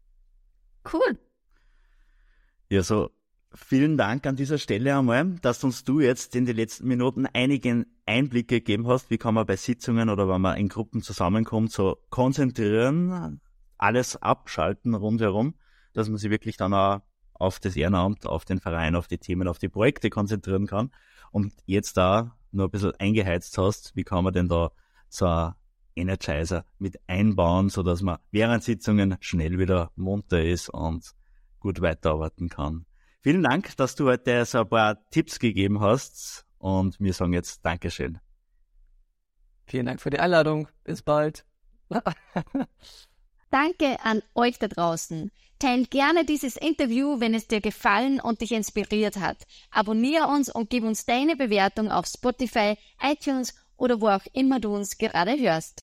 Cool. 0.92 1.18
Ja, 2.70 2.84
so 2.84 3.10
vielen 3.54 3.98
Dank 3.98 4.26
an 4.26 4.36
dieser 4.36 4.58
Stelle 4.58 4.98
einmal, 4.98 5.36
dass 5.42 5.64
uns 5.64 5.84
du 5.84 6.00
jetzt 6.00 6.36
in 6.36 6.46
den 6.46 6.56
letzten 6.56 6.88
Minuten 6.88 7.26
einigen 7.26 7.86
Einblicke 8.06 8.62
gegeben 8.62 8.88
hast, 8.88 9.10
wie 9.10 9.18
kann 9.18 9.34
man 9.34 9.46
bei 9.46 9.56
Sitzungen 9.56 10.10
oder 10.10 10.28
wenn 10.28 10.42
man 10.42 10.58
in 10.58 10.70
Gruppen 10.70 11.02
zusammenkommt, 11.02 11.72
so 11.72 11.98
konzentrieren, 12.10 13.42
alles 13.78 14.22
abschalten 14.22 14.94
rundherum, 14.94 15.56
dass 15.94 16.10
man 16.10 16.18
sich 16.18 16.30
wirklich 16.30 16.58
dann 16.58 16.74
auch 16.74 17.02
auf 17.34 17.60
das 17.60 17.76
Ehrenamt, 17.76 18.26
auf 18.26 18.46
den 18.46 18.60
Verein, 18.60 18.96
auf 18.96 19.08
die 19.08 19.18
Themen, 19.18 19.48
auf 19.48 19.60
die 19.60 19.70
Projekte 19.70 20.10
konzentrieren 20.10 20.68
kann. 20.68 20.92
Und 21.32 21.54
jetzt 21.66 21.98
da 21.98 22.38
nur 22.52 22.68
ein 22.68 22.72
bisschen 22.72 22.94
eingeheizt 23.00 23.58
hast, 23.58 23.96
wie 23.96 24.04
kann 24.04 24.24
man 24.24 24.34
denn 24.34 24.48
da 24.48 24.72
so 25.10 25.26
ein 25.26 25.54
Energizer 25.96 26.66
mit 26.80 27.00
einbauen, 27.08 27.70
so 27.70 27.84
dass 27.84 28.02
man 28.02 28.20
während 28.32 28.64
Sitzungen 28.64 29.18
schnell 29.20 29.60
wieder 29.60 29.92
munter 29.96 30.44
ist 30.44 30.70
und 30.70 31.12
gut 31.60 31.82
weiterarbeiten 31.82 32.50
kann. 32.50 32.86
Vielen 33.22 33.44
Dank, 33.44 33.76
dass 33.78 33.96
du 33.96 34.08
heute 34.08 34.44
so 34.46 34.60
ein 34.60 34.70
paar 34.70 35.10
Tipps 35.10 35.40
gegeben 35.40 35.80
hast 35.80 36.46
und 36.58 37.00
wir 37.00 37.14
sagen 37.14 37.34
jetzt 37.34 37.66
Dankeschön. 37.66 38.20
Vielen 39.66 39.86
Dank 39.86 40.02
für 40.02 40.10
die 40.10 40.20
Einladung. 40.20 40.68
Bis 40.84 41.02
bald. 41.02 41.46
Danke 43.54 44.04
an 44.04 44.24
euch 44.34 44.58
da 44.58 44.68
draußen. 44.68 45.30
Teil 45.60 45.86
gerne 45.86 46.26
dieses 46.26 46.58
Interview, 46.58 47.20
wenn 47.20 47.36
es 47.36 47.48
dir 47.48 47.62
gefallen 47.62 48.20
und 48.20 48.42
dich 48.42 48.52
inspiriert 48.52 49.18
hat. 49.18 49.38
Abonniere 49.70 50.26
uns 50.26 50.50
und 50.50 50.72
gib 50.72 50.84
uns 50.84 51.06
deine 51.06 51.36
Bewertung 51.36 51.92
auf 51.92 52.08
Spotify, 52.08 52.80
iTunes 53.00 53.54
oder 53.78 54.02
wo 54.02 54.08
auch 54.08 54.26
immer 54.34 54.60
du 54.60 54.74
uns 54.74 54.98
gerade 54.98 55.38
hörst. 55.38 55.82